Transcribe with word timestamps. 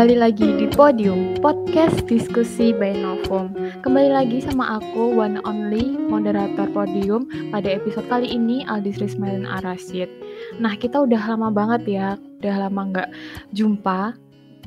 Kembali 0.00 0.16
lagi 0.16 0.48
di 0.56 0.64
Podium, 0.64 1.36
podcast 1.44 2.08
diskusi 2.08 2.72
by 2.72 3.04
Novum. 3.04 3.52
Kembali 3.84 4.08
lagi 4.08 4.40
sama 4.40 4.80
aku, 4.80 5.12
one 5.12 5.36
only, 5.44 5.92
moderator 5.92 6.72
Podium. 6.72 7.28
Pada 7.52 7.68
episode 7.68 8.08
kali 8.08 8.32
ini, 8.32 8.64
Aldis 8.64 8.96
Rismailin 8.96 9.44
Arasid. 9.44 10.08
Nah, 10.56 10.72
kita 10.80 11.04
udah 11.04 11.20
lama 11.36 11.52
banget 11.52 11.82
ya, 11.84 12.08
udah 12.16 12.54
lama 12.64 12.80
nggak 12.88 13.10
jumpa. 13.52 14.16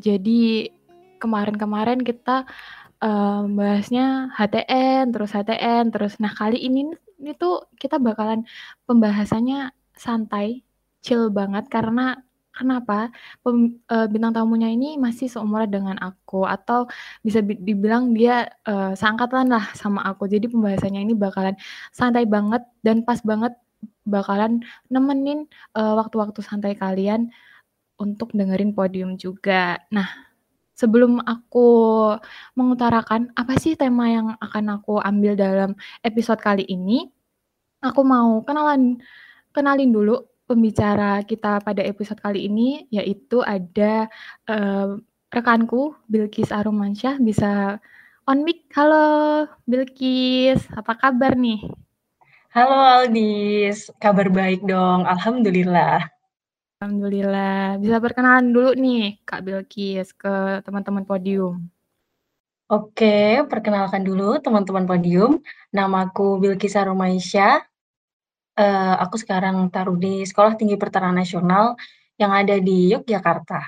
Jadi, 0.05 0.69
kemarin-kemarin 1.17 2.05
kita 2.05 2.45
uh, 3.01 3.41
bahasnya 3.49 4.29
HTN, 4.37 5.17
terus 5.17 5.33
HTN, 5.33 5.89
terus. 5.89 6.13
Nah, 6.21 6.29
kali 6.29 6.61
ini, 6.61 6.93
tuh 7.41 7.65
kita 7.81 7.97
bakalan 7.97 8.45
pembahasannya 8.85 9.73
santai, 9.97 10.61
chill 11.01 11.33
banget, 11.33 11.65
karena 11.73 12.21
Kenapa? 12.53 13.09
Pem 13.41 13.81
eee, 13.89 14.05
bintang 14.13 14.29
tamunya 14.37 14.69
ini 14.69 14.93
masih 15.01 15.25
seumuran 15.25 15.73
dengan 15.73 15.97
aku 15.97 16.45
atau 16.45 16.85
bisa 17.25 17.41
dibilang 17.41 18.13
dia, 18.13 18.45
eee, 18.69 18.93
seangkatan 18.93 19.49
lah 19.49 19.73
sama 19.73 20.05
aku. 20.05 20.29
Jadi 20.29 20.53
pembahasannya 20.53 21.01
ini 21.01 21.17
bakalan 21.17 21.57
santai 21.89 22.29
banget 22.29 22.61
dan 22.85 23.01
pas 23.01 23.17
banget 23.25 23.57
bakalan 24.05 24.61
nemenin, 24.93 25.49
eee, 25.73 25.93
waktu-waktu 25.97 26.39
santai 26.45 26.77
kalian 26.77 27.33
untuk 28.01 28.33
dengerin 28.37 28.73
podium 28.77 29.17
juga. 29.17 29.81
Nah, 29.93 30.07
sebelum 30.77 31.21
aku 31.25 31.67
mengutarakan 32.57 33.31
apa 33.37 33.55
sih 33.61 33.75
tema 33.77 34.09
yang 34.09 34.27
akan 34.41 34.65
aku 34.81 35.01
ambil 35.03 35.37
dalam 35.37 35.73
episode 36.05 36.41
kali 36.41 36.65
ini, 36.69 37.09
aku 37.83 38.01
mau 38.05 38.41
kenalan 38.47 38.99
kenalin 39.55 39.91
dulu 39.93 40.17
pembicara 40.43 41.23
kita 41.23 41.63
pada 41.63 41.81
episode 41.83 42.19
kali 42.19 42.47
ini 42.47 42.85
yaitu 42.91 43.39
ada, 43.43 44.07
uh, 44.51 44.99
rekanku 45.33 45.97
Bilkis 46.05 46.53
Arumansyah 46.53 47.17
bisa 47.17 47.81
on 48.29 48.45
mic. 48.45 48.69
Halo 48.77 49.49
Bilkis, 49.65 50.69
apa 50.77 50.93
kabar 50.93 51.33
nih? 51.33 51.65
Halo 52.53 52.77
Aldis, 52.77 53.89
kabar 53.97 54.29
baik 54.29 54.61
dong, 54.61 55.09
alhamdulillah. 55.09 56.05
Alhamdulillah. 56.77 57.81
Bisa 57.81 57.97
perkenalan 57.97 58.53
dulu 58.53 58.77
nih 58.77 59.17
Kak 59.25 59.41
Bilkis 59.41 60.13
ke 60.13 60.61
teman-teman 60.61 61.01
podium. 61.01 61.65
Oke, 62.69 63.41
perkenalkan 63.49 64.05
dulu 64.05 64.37
teman-teman 64.37 64.85
podium. 64.85 65.41
Namaku 65.73 66.37
Bilkis 66.37 66.77
Arumansyah, 66.77 67.65
uh, 68.57 68.95
aku 69.03 69.15
sekarang 69.21 69.69
taruh 69.73 69.97
di 69.97 70.23
Sekolah 70.25 70.53
Tinggi 70.57 70.77
Pertanian 70.77 71.17
Nasional 71.17 71.77
yang 72.17 72.31
ada 72.33 72.57
di 72.61 72.93
Yogyakarta. 72.93 73.61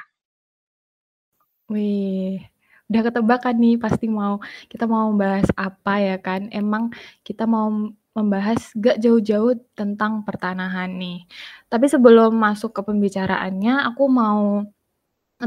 Wih, 1.71 2.45
udah 2.89 3.01
ketebak 3.09 3.39
kan 3.41 3.55
nih 3.57 3.81
pasti 3.81 4.05
mau 4.05 4.37
kita 4.69 4.85
mau 4.85 5.09
membahas 5.09 5.49
apa 5.57 5.93
ya 5.97 6.17
kan? 6.21 6.49
Emang 6.53 6.93
kita 7.25 7.49
mau 7.49 7.69
membahas 8.15 8.71
gak 8.79 9.01
jauh-jauh 9.03 9.59
tentang 9.75 10.23
pertanahan 10.23 10.87
nih. 10.87 11.27
Tapi 11.67 11.85
sebelum 11.91 12.31
masuk 12.37 12.71
ke 12.71 12.81
pembicaraannya, 12.85 13.83
aku 13.91 14.07
mau 14.07 14.63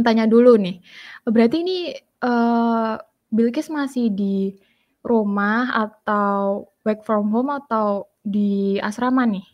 tanya 0.05 0.28
dulu 0.28 0.61
nih. 0.61 0.84
Berarti 1.25 1.56
ini 1.64 1.78
uh, 2.20 3.00
Bilkis 3.33 3.72
masih 3.72 4.12
di 4.12 4.53
rumah 5.00 5.72
atau 5.72 6.69
work 6.84 7.00
from 7.09 7.33
home 7.33 7.49
atau 7.55 8.05
di 8.28 8.77
asrama 8.78 9.25
nih? 9.25 9.47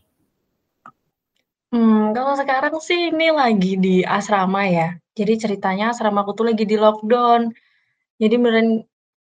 Hmm, 1.75 2.15
kalau 2.15 2.39
sekarang 2.39 2.79
sih 2.79 3.11
ini 3.11 3.35
lagi 3.35 3.75
di 3.75 4.07
asrama 4.07 4.63
ya. 4.71 4.95
Jadi 5.19 5.33
ceritanya 5.43 5.91
asrama 5.91 6.23
aku 6.23 6.33
tuh 6.39 6.47
lagi 6.51 6.63
di 6.63 6.79
lockdown. 6.79 7.51
Jadi 8.23 8.35
beneran 8.39 8.69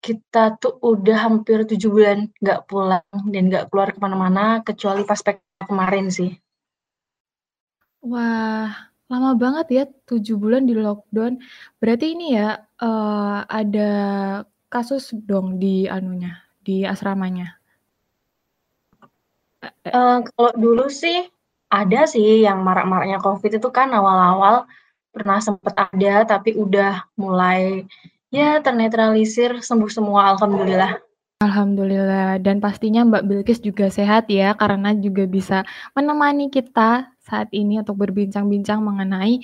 kita 0.01 0.57
tuh 0.63 0.81
udah 0.81 1.29
hampir 1.29 1.69
tujuh 1.69 1.91
bulan 1.93 2.33
nggak 2.41 2.65
pulang 2.71 3.05
dan 3.29 3.43
nggak 3.53 3.69
keluar 3.69 3.89
ke 3.93 3.99
mana-mana 4.01 4.65
kecuali 4.65 5.05
pas 5.05 5.21
kemarin 5.61 6.09
sih. 6.09 6.33
Wah, 8.01 8.73
lama 9.13 9.31
banget 9.37 9.67
ya 9.69 9.85
tujuh 10.09 10.41
bulan 10.41 10.65
di 10.65 10.73
lockdown. 10.73 11.43
Berarti 11.83 12.17
ini 12.17 12.33
ya 12.39 12.65
uh, 12.81 13.45
ada 13.45 13.91
kasus 14.73 15.13
dong 15.13 15.61
di 15.61 15.85
anunya, 15.85 16.41
di 16.65 16.89
asramanya? 16.89 17.58
Uh, 19.89 20.23
kalau 20.23 20.53
dulu 20.55 20.87
sih 20.87 21.27
ada 21.69 22.09
sih 22.09 22.47
yang 22.47 22.63
marak-maraknya 22.65 23.19
COVID 23.21 23.61
itu 23.61 23.69
kan 23.69 23.93
awal-awal 23.93 24.65
pernah 25.13 25.43
sempat 25.43 25.75
ada, 25.77 26.25
tapi 26.25 26.55
udah 26.55 27.05
mulai 27.19 27.85
ya 28.31 28.61
ternetralisir, 28.63 29.61
sembuh 29.61 29.91
semua 29.91 30.37
alhamdulillah. 30.37 31.01
Alhamdulillah 31.39 32.43
dan 32.43 32.59
pastinya 32.59 33.07
Mbak 33.07 33.25
Bilkis 33.31 33.63
juga 33.63 33.87
sehat 33.95 34.27
ya 34.27 34.59
karena 34.59 34.91
juga 34.99 35.23
bisa 35.23 35.63
menemani 35.95 36.51
kita 36.51 37.15
saat 37.23 37.47
ini 37.55 37.79
untuk 37.79 37.95
berbincang-bincang 37.95 38.83
mengenai 38.83 39.39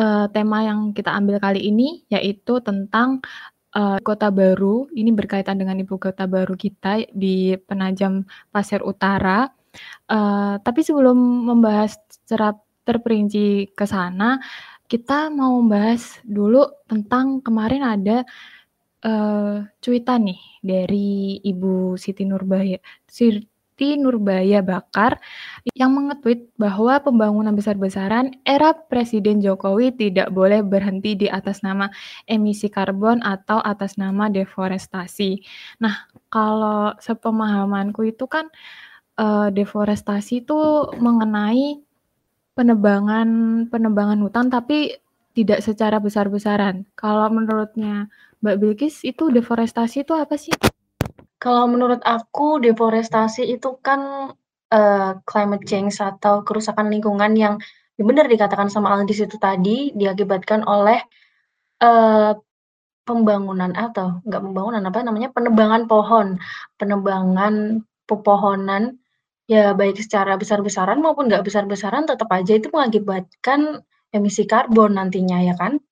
uh, 0.00 0.24
tema 0.32 0.64
yang 0.64 0.96
kita 0.96 1.12
ambil 1.12 1.36
kali 1.36 1.68
ini 1.68 2.00
yaitu 2.08 2.64
tentang 2.64 3.20
uh, 3.76 3.98
kota 4.04 4.28
baru, 4.28 4.88
ini 4.92 5.10
berkaitan 5.12 5.60
dengan 5.60 5.80
ibu 5.80 5.96
kota 5.96 6.28
baru 6.28 6.56
kita 6.56 7.08
di 7.12 7.56
Penajam 7.56 8.24
Pasir 8.52 8.80
Utara. 8.84 9.48
Uh, 10.08 10.60
tapi 10.60 10.84
sebelum 10.84 11.16
membahas 11.48 11.96
secara 12.08 12.52
terperinci 12.84 13.72
ke 13.72 13.84
sana, 13.88 14.36
kita 14.84 15.32
mau 15.32 15.56
membahas 15.64 16.20
dulu 16.26 16.68
tentang 16.84 17.40
kemarin 17.40 17.80
ada 17.80 18.28
uh, 19.06 19.64
cuitan 19.80 20.28
nih 20.28 20.40
dari 20.60 21.40
Ibu 21.40 21.96
Siti 21.96 22.28
Nurbaya, 22.28 22.76
Siti 23.82 23.98
Nurbaya 23.98 24.62
Bakar 24.62 25.18
yang 25.74 25.90
mengetweet 25.98 26.54
bahwa 26.54 27.02
pembangunan 27.02 27.50
besar-besaran 27.50 28.30
era 28.46 28.70
Presiden 28.78 29.42
Jokowi 29.42 29.90
tidak 29.98 30.30
boleh 30.30 30.62
berhenti 30.62 31.18
di 31.18 31.26
atas 31.26 31.66
nama 31.66 31.90
emisi 32.30 32.70
karbon 32.70 33.18
atau 33.26 33.58
atas 33.58 33.98
nama 33.98 34.30
deforestasi. 34.30 35.42
Nah, 35.82 36.06
kalau 36.30 36.94
sepemahamanku 37.02 38.06
itu 38.06 38.30
kan 38.30 38.46
uh, 39.18 39.50
deforestasi 39.50 40.46
itu 40.46 40.86
mengenai 41.02 41.82
penebangan 42.54 43.28
penebangan 43.66 44.22
hutan 44.22 44.46
tapi 44.46 44.94
tidak 45.34 45.58
secara 45.58 45.98
besar-besaran. 45.98 46.86
Kalau 46.94 47.26
menurutnya 47.34 48.06
Mbak 48.46 48.56
Bilkis 48.62 49.02
itu 49.02 49.26
deforestasi 49.26 50.06
itu 50.06 50.14
apa 50.14 50.38
sih? 50.38 50.54
Kalau 51.42 51.66
menurut 51.66 51.98
aku 52.06 52.62
deforestasi 52.62 53.42
itu 53.50 53.74
kan, 53.82 54.30
uh, 54.70 55.10
climate 55.26 55.66
change 55.66 55.98
atau 55.98 56.46
kerusakan 56.46 56.86
lingkungan 56.86 57.34
yang 57.34 57.54
ya 57.98 58.02
benar 58.06 58.30
dikatakan 58.30 58.70
sama 58.70 58.94
Aldis 58.94 59.26
itu 59.26 59.36
tadi 59.42 59.90
diakibatkan 59.98 60.62
oleh, 60.62 61.02
uh, 61.82 62.38
pembangunan 63.02 63.74
atau 63.74 64.22
nggak 64.22 64.42
pembangunan, 64.46 64.82
apa 64.86 65.02
namanya, 65.02 65.28
penebangan 65.34 65.90
pohon. 65.90 66.38
Penebangan 66.78 67.82
pepohonan, 68.06 69.02
ya 69.50 69.74
baik 69.74 69.98
secara 69.98 70.38
besar-besaran 70.38 71.02
maupun 71.02 71.26
nggak 71.26 71.42
besar-besaran 71.42 72.06
tetap 72.06 72.30
aja 72.30 72.54
itu 72.54 72.70
mengakibatkan 72.70 73.82
emisi 74.14 74.46
karbon 74.46 74.94
nantinya 74.94 75.42
ya 75.42 75.54
kan? 75.58 75.82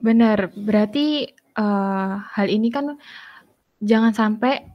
Benar, 0.00 0.54
berarti 0.54 1.28
uh, 1.56 2.20
hal 2.34 2.46
ini 2.46 2.68
kan 2.68 2.98
jangan 3.80 4.12
sampai 4.12 4.66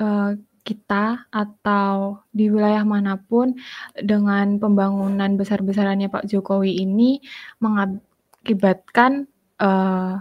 uh, 0.00 0.34
kita 0.64 1.28
atau 1.28 2.24
di 2.32 2.48
wilayah 2.48 2.82
mana 2.88 3.20
pun 3.20 3.52
dengan 4.00 4.56
pembangunan 4.56 5.36
besar-besarannya 5.36 6.08
Pak 6.08 6.24
Jokowi 6.24 6.80
ini 6.80 7.20
mengakibatkan 7.60 9.28
uh, 9.60 10.16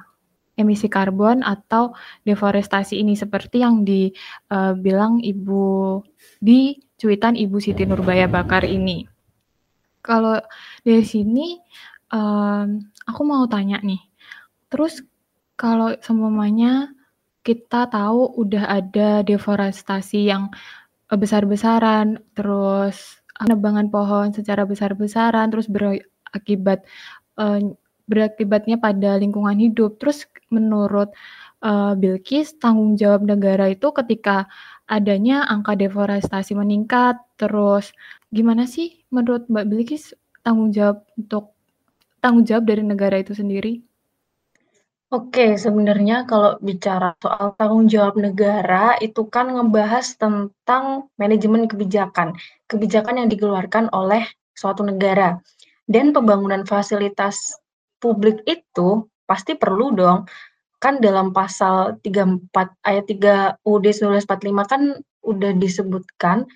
emisi 0.54 0.92
karbon 0.92 1.42
atau 1.42 1.98
deforestasi 2.28 3.02
ini 3.02 3.18
seperti 3.18 3.64
yang 3.64 3.88
dibilang 3.88 5.24
uh, 5.24 5.26
Ibu 5.32 5.66
di 6.38 6.78
cuitan 7.00 7.40
Ibu 7.40 7.58
Siti 7.58 7.88
Nurbaya 7.88 8.30
Bakar 8.30 8.68
ini. 8.68 9.08
Kalau 10.04 10.38
dari 10.84 11.08
sini 11.08 11.56
um, 12.12 12.84
aku 13.08 13.22
mau 13.24 13.48
tanya 13.48 13.80
nih, 13.80 14.04
terus 14.68 15.00
kalau 15.60 15.94
semuanya 16.04 16.92
kita 17.44 17.88
tahu 17.92 18.34
udah 18.40 18.64
ada 18.80 19.22
deforestasi 19.26 20.32
yang, 20.32 20.50
eh, 21.12 21.18
besar-besaran, 21.20 22.20
terus 22.38 23.22
penebangan 23.40 23.88
pohon 23.92 24.28
secara 24.32 24.64
besar-besaran, 24.64 25.52
terus 25.52 25.68
berakibat, 25.68 26.86
uh, 27.42 27.60
berakibatnya 28.08 28.78
pada 28.80 29.20
lingkungan 29.20 29.58
hidup. 29.60 30.00
Terus 30.00 30.24
menurut, 30.54 31.12
uh, 31.66 31.94
Bilkis, 31.98 32.56
tanggung 32.62 32.96
jawab 32.96 33.26
negara 33.28 33.68
itu 33.74 33.90
ketika 33.92 34.48
adanya 34.88 35.44
angka 35.50 35.76
deforestasi 35.76 36.56
meningkat, 36.56 37.20
terus 37.40 37.92
gimana 38.32 38.64
sih 38.70 39.04
menurut 39.12 39.48
Mbak 39.52 39.66
Bilkis 39.72 40.14
tanggung 40.46 40.72
jawab 40.72 41.04
untuk 41.20 41.56
tanggung 42.24 42.46
jawab 42.48 42.64
dari 42.70 42.84
negara 42.86 43.20
itu 43.20 43.34
sendiri? 43.36 43.84
Oke, 45.14 45.62
sebenarnya 45.62 46.26
kalau 46.26 46.58
bicara 46.58 47.14
soal 47.22 47.54
tanggung 47.54 47.86
jawab 47.86 48.18
negara, 48.18 48.98
itu 48.98 49.30
kan 49.30 49.46
ngebahas 49.54 50.18
tentang 50.18 51.06
manajemen 51.22 51.70
kebijakan. 51.70 52.34
Kebijakan 52.66 53.22
yang 53.22 53.30
dikeluarkan 53.30 53.94
oleh 53.94 54.26
suatu 54.58 54.82
negara. 54.82 55.38
Dan 55.86 56.18
pembangunan 56.18 56.66
fasilitas 56.66 57.62
publik 58.02 58.42
itu 58.50 59.06
pasti 59.30 59.54
perlu 59.54 59.94
dong. 59.94 60.26
Kan 60.82 60.98
dalam 60.98 61.30
pasal 61.30 62.02
34 62.02 62.74
ayat 62.82 63.06
3 63.06 63.62
UUD 63.70 63.86
1945 63.94 64.66
kan 64.66 64.82
udah 65.22 65.52
disebutkan 65.62 66.50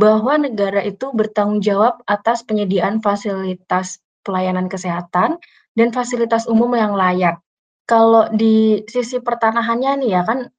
bahwa 0.00 0.40
negara 0.40 0.80
itu 0.80 1.12
bertanggung 1.12 1.60
jawab 1.60 2.00
atas 2.08 2.40
penyediaan 2.40 3.04
fasilitas 3.04 4.00
pelayanan 4.24 4.64
kesehatan 4.72 5.36
dan 5.76 5.88
fasilitas 5.92 6.48
umum 6.48 6.72
yang 6.72 6.96
layak. 6.96 7.36
Kalau 7.88 8.28
di 8.28 8.84
sisi 8.84 9.16
pertanahannya 9.16 10.04
nih 10.04 10.10
ya 10.12 10.22
kan, 10.28 10.52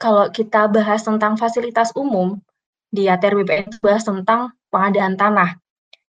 kalau 0.00 0.32
kita 0.32 0.72
bahas 0.72 1.04
tentang 1.04 1.36
fasilitas 1.36 1.92
umum, 1.92 2.40
di 2.92 3.08
ATR 3.08 3.40
BPN 3.40 3.80
bahas 3.80 4.04
tentang 4.04 4.52
pengadaan 4.68 5.16
tanah. 5.16 5.56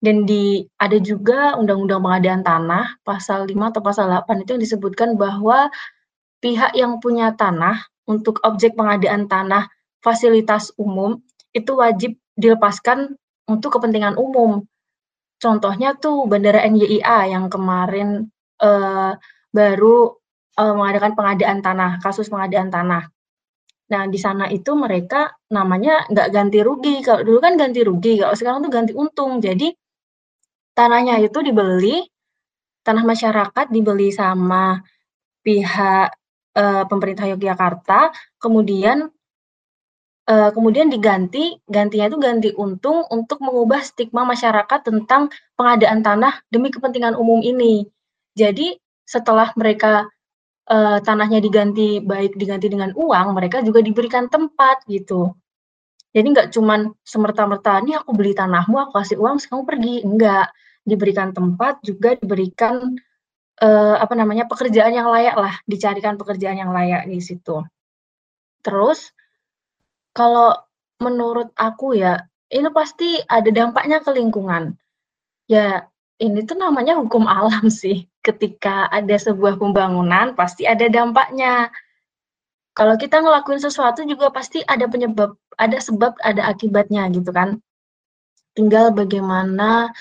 Dan 0.02 0.26
di 0.26 0.66
ada 0.82 0.98
juga 0.98 1.54
Undang-Undang 1.54 2.02
Pengadaan 2.02 2.42
Tanah 2.42 2.98
pasal 3.06 3.46
5 3.46 3.70
atau 3.70 3.82
pasal 3.86 4.10
8 4.10 4.42
itu 4.42 4.50
yang 4.58 4.62
disebutkan 4.66 5.14
bahwa 5.14 5.70
pihak 6.42 6.74
yang 6.74 6.98
punya 6.98 7.30
tanah 7.38 7.86
untuk 8.10 8.42
objek 8.42 8.74
pengadaan 8.74 9.30
tanah 9.30 9.70
fasilitas 10.02 10.74
umum 10.74 11.22
itu 11.54 11.78
wajib 11.78 12.18
dilepaskan 12.34 13.14
untuk 13.46 13.78
kepentingan 13.78 14.18
umum. 14.18 14.66
Contohnya 15.38 15.94
tuh 15.94 16.26
Bandara 16.26 16.66
NYIA 16.66 17.30
yang 17.30 17.46
kemarin 17.46 18.26
uh, 18.58 19.14
baru 19.54 20.18
uh, 20.58 20.74
mengadakan 20.76 21.12
pengadaan 21.16 21.58
tanah, 21.64 22.00
kasus 22.02 22.28
pengadaan 22.28 22.68
tanah. 22.68 23.08
Nah, 23.92 24.08
di 24.08 24.16
sana 24.16 24.48
itu 24.48 24.72
mereka 24.72 25.36
namanya 25.52 26.08
nggak 26.08 26.28
ganti 26.32 26.58
rugi. 26.64 27.04
Kalau 27.04 27.20
dulu 27.20 27.38
kan 27.44 27.60
ganti 27.60 27.84
rugi, 27.84 28.20
kalau 28.20 28.32
sekarang 28.32 28.64
tuh 28.64 28.72
ganti 28.72 28.92
untung. 28.96 29.36
Jadi 29.40 29.68
tanahnya 30.72 31.20
itu 31.20 31.38
dibeli, 31.44 32.00
tanah 32.80 33.04
masyarakat 33.04 33.66
dibeli 33.68 34.08
sama 34.08 34.80
pihak 35.44 36.08
uh, 36.56 36.84
pemerintah 36.88 37.28
Yogyakarta, 37.28 38.16
kemudian 38.40 39.12
uh, 40.30 40.50
kemudian 40.56 40.88
diganti, 40.88 41.60
gantinya 41.68 42.08
itu 42.08 42.18
ganti 42.18 42.50
untung 42.56 43.04
untuk 43.12 43.44
mengubah 43.44 43.84
stigma 43.84 44.24
masyarakat 44.24 44.88
tentang 44.88 45.28
pengadaan 45.58 46.00
tanah 46.00 46.40
demi 46.48 46.72
kepentingan 46.72 47.12
umum 47.12 47.44
ini. 47.44 47.84
Jadi 48.32 48.72
setelah 49.04 49.52
mereka 49.60 50.08
uh, 50.70 50.98
tanahnya 51.02 51.42
diganti 51.42 51.98
baik 51.98 52.38
diganti 52.38 52.70
dengan 52.70 52.94
uang, 52.94 53.34
mereka 53.34 53.64
juga 53.64 53.82
diberikan 53.82 54.30
tempat 54.30 54.86
gitu. 54.86 55.34
Jadi 56.12 56.26
nggak 56.28 56.48
cuman 56.52 56.92
semerta-merta, 57.02 57.80
"Nih 57.80 57.96
aku 57.98 58.12
beli 58.12 58.36
tanahmu, 58.36 58.76
aku 58.78 58.92
kasih 59.00 59.16
uang, 59.18 59.40
kamu 59.48 59.62
pergi." 59.64 59.94
Enggak, 60.04 60.52
diberikan 60.84 61.32
tempat, 61.32 61.80
juga 61.80 62.14
diberikan, 62.20 62.94
uh, 63.64 63.96
apa 63.96 64.12
namanya, 64.12 64.44
pekerjaan 64.44 64.92
yang 64.92 65.08
layak 65.08 65.36
lah, 65.40 65.54
dicarikan 65.64 66.20
pekerjaan 66.20 66.60
yang 66.60 66.70
layak 66.76 67.08
di 67.08 67.18
situ. 67.24 67.64
Terus, 68.60 69.10
kalau 70.12 70.52
menurut 71.00 71.50
aku 71.56 71.96
ya, 71.96 72.20
ini 72.52 72.68
pasti 72.70 73.16
ada 73.24 73.48
dampaknya 73.48 74.04
ke 74.04 74.12
lingkungan. 74.12 74.76
Ya, 75.48 75.88
ini 76.20 76.44
tuh 76.44 76.60
namanya 76.60 77.00
hukum 77.00 77.24
alam 77.24 77.72
sih 77.82 78.11
ketika 78.22 78.86
ada 78.88 79.18
sebuah 79.18 79.58
pembangunan 79.58 80.32
pasti 80.38 80.64
ada 80.64 80.86
dampaknya. 80.86 81.68
Kalau 82.72 82.96
kita 82.96 83.20
ngelakuin 83.20 83.60
sesuatu 83.60 84.00
juga 84.08 84.32
pasti 84.32 84.64
ada 84.64 84.88
penyebab, 84.88 85.36
ada 85.60 85.76
sebab, 85.76 86.16
ada 86.24 86.48
akibatnya 86.48 87.04
gitu 87.12 87.28
kan. 87.28 87.60
Tinggal 88.56 88.96
bagaimana 88.96 89.92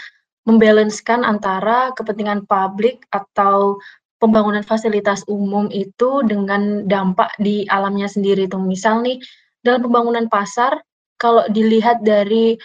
membalanskan 0.47 1.27
antara 1.27 1.91
kepentingan 1.97 2.47
publik 2.47 3.03
atau 3.11 3.75
pembangunan 4.21 4.63
fasilitas 4.63 5.25
umum 5.27 5.67
itu 5.73 6.23
dengan 6.23 6.85
dampak 6.87 7.33
di 7.41 7.67
alamnya 7.67 8.07
sendiri 8.07 8.47
tuh. 8.47 8.61
Misal 8.61 9.03
nih 9.03 9.19
dalam 9.65 9.83
pembangunan 9.83 10.29
pasar 10.31 10.79
kalau 11.19 11.43
dilihat 11.51 12.05
dari 12.05 12.55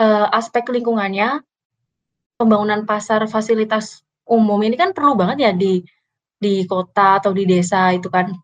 uh, 0.00 0.26
aspek 0.32 0.66
lingkungannya 0.68 1.40
pembangunan 2.36 2.84
pasar 2.84 3.24
fasilitas 3.28 4.05
umum 4.26 4.58
ini 4.66 4.74
kan 4.74 4.90
perlu 4.90 5.14
banget 5.14 5.38
ya 5.46 5.52
di 5.54 5.80
di 6.36 6.66
kota 6.68 7.22
atau 7.22 7.32
di 7.32 7.48
desa 7.48 7.94
itu 7.94 8.10
kan. 8.10 8.34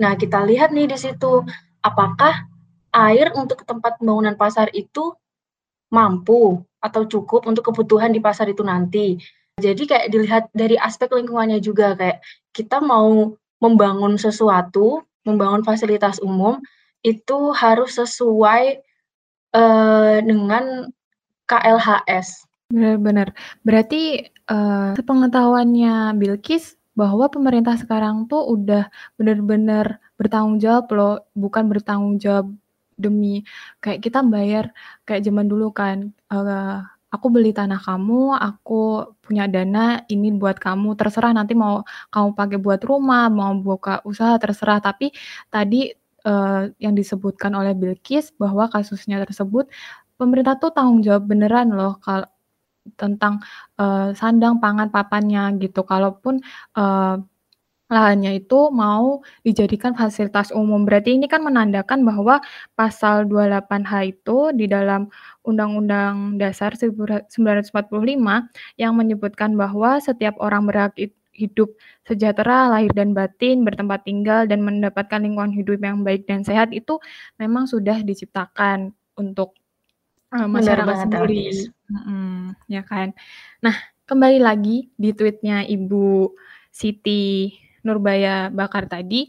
Nah, 0.00 0.12
kita 0.18 0.44
lihat 0.44 0.74
nih 0.74 0.90
di 0.90 0.98
situ 0.98 1.44
apakah 1.80 2.44
air 2.90 3.32
untuk 3.38 3.62
tempat 3.64 3.96
pembangunan 4.02 4.34
pasar 4.34 4.68
itu 4.74 5.14
mampu 5.94 6.60
atau 6.82 7.02
cukup 7.06 7.46
untuk 7.46 7.70
kebutuhan 7.72 8.10
di 8.10 8.20
pasar 8.20 8.50
itu 8.50 8.66
nanti. 8.66 9.16
Jadi 9.60 9.82
kayak 9.84 10.06
dilihat 10.08 10.44
dari 10.56 10.76
aspek 10.80 11.12
lingkungannya 11.12 11.60
juga 11.60 11.92
kayak 11.94 12.24
kita 12.56 12.80
mau 12.80 13.36
membangun 13.60 14.16
sesuatu, 14.16 15.04
membangun 15.28 15.60
fasilitas 15.60 16.16
umum 16.24 16.56
itu 17.04 17.52
harus 17.52 17.96
sesuai 17.96 18.80
uh, 19.52 20.18
dengan 20.24 20.88
KLHS 21.44 22.50
Benar-benar. 22.70 23.34
Berarti, 23.66 24.30
uh, 24.50 24.92
sepengetahuannya 24.98 26.18
Bilkis 26.18 26.76
bahwa 26.98 27.30
pemerintah 27.30 27.78
sekarang 27.78 28.26
tuh 28.26 28.44
udah 28.50 28.90
benar-benar 29.16 30.02
bertanggung 30.18 30.58
jawab 30.60 30.90
loh, 30.92 31.14
bukan 31.38 31.70
bertanggung 31.70 32.18
jawab 32.20 32.50
demi 33.00 33.46
kayak 33.80 34.04
kita 34.04 34.20
bayar 34.26 34.74
kayak 35.08 35.24
zaman 35.24 35.48
dulu 35.48 35.72
kan, 35.72 36.12
uh, 36.28 36.84
"Aku 37.14 37.26
beli 37.32 37.50
tanah 37.56 37.80
kamu, 37.80 38.36
aku 38.36 39.08
punya 39.24 39.48
dana 39.48 40.04
ini 40.12 40.30
buat 40.36 40.60
kamu, 40.60 40.94
terserah 40.98 41.32
nanti 41.32 41.56
mau 41.56 41.82
kamu 42.12 42.28
pakai 42.36 42.58
buat 42.60 42.80
rumah, 42.84 43.32
mau 43.32 43.54
buka 43.56 44.04
usaha, 44.04 44.36
terserah." 44.36 44.78
Tapi 44.84 45.10
tadi, 45.48 45.90
uh, 46.28 46.68
yang 46.82 46.92
disebutkan 46.98 47.54
oleh 47.56 47.72
Bilkis 47.74 48.34
bahwa 48.36 48.68
kasusnya 48.68 49.22
tersebut, 49.24 49.70
pemerintah 50.20 50.60
tuh 50.60 50.70
tanggung 50.76 51.00
jawab 51.00 51.24
beneran 51.30 51.72
loh 51.72 51.96
kalau 52.04 52.28
tentang, 52.96 53.40
uh, 53.80 54.12
sandang, 54.16 54.58
pangan, 54.62 54.88
papannya 54.92 55.56
gitu. 55.60 55.82
Kalaupun, 55.84 56.40
uh, 56.76 57.20
lahannya 57.90 58.38
itu 58.40 58.70
mau 58.70 59.20
dijadikan 59.42 59.92
fasilitas 59.98 60.54
umum. 60.54 60.86
Berarti 60.86 61.18
ini 61.18 61.26
kan 61.26 61.42
menandakan 61.42 62.06
bahwa 62.06 62.38
pasal 62.78 63.26
28H 63.26 63.92
itu 64.06 64.54
di 64.54 64.70
dalam 64.70 65.10
Undang-Undang 65.42 66.38
Dasar 66.38 66.78
1945 66.78 67.26
yang 68.78 68.92
menyebutkan 68.94 69.58
bahwa 69.58 69.98
setiap 69.98 70.38
orang 70.38 70.70
berhak 70.70 70.94
hidup 71.34 71.74
sejahtera, 72.06 72.70
lahir 72.70 72.94
dan 72.94 73.10
batin, 73.10 73.66
bertempat 73.66 74.06
tinggal, 74.06 74.46
dan 74.46 74.62
mendapatkan 74.62 75.18
lingkungan 75.18 75.50
hidup 75.50 75.82
yang 75.82 76.06
baik 76.06 76.28
dan 76.30 76.46
sehat 76.46 76.70
itu 76.70 77.02
memang 77.42 77.66
sudah 77.66 78.04
diciptakan 78.06 78.94
untuk 79.18 79.59
uh, 80.34 80.48
masyarakat 80.48 80.96
sendiri. 81.06 81.70
Hmm, 81.90 82.54
ya 82.70 82.82
kan. 82.86 83.14
Nah, 83.62 83.74
kembali 84.06 84.38
lagi 84.38 84.90
di 84.94 85.10
tweetnya 85.14 85.66
Ibu 85.66 86.30
Siti 86.70 87.50
Nurbaya 87.82 88.48
Bakar 88.50 88.86
tadi, 88.86 89.26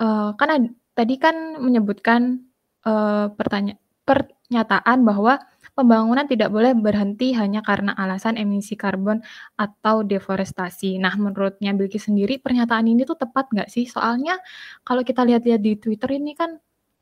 uh, 0.00 0.36
kan 0.36 0.48
ad 0.50 0.64
tadi 0.94 1.14
kan 1.18 1.58
menyebutkan, 1.58 2.44
uh, 2.86 3.32
pertanya 3.34 3.74
pernyataan 4.04 5.02
bahwa 5.02 5.40
pembangunan 5.74 6.22
tidak 6.30 6.54
boleh 6.54 6.70
berhenti 6.76 7.34
hanya 7.34 7.58
karena 7.64 7.96
alasan 7.98 8.38
emisi 8.38 8.78
karbon 8.78 9.18
atau 9.58 10.06
deforestasi. 10.06 11.02
Nah, 11.02 11.18
menurutnya 11.18 11.74
Bilkis 11.74 12.06
sendiri 12.06 12.38
pernyataan 12.38 12.86
ini 12.86 13.02
tuh 13.02 13.18
tepat 13.18 13.50
nggak 13.50 13.68
sih? 13.72 13.90
Soalnya 13.90 14.38
kalau 14.86 15.02
kita 15.02 15.26
lihat-lihat 15.26 15.60
di 15.60 15.74
Twitter 15.74 16.14
ini 16.14 16.38
kan 16.38 16.54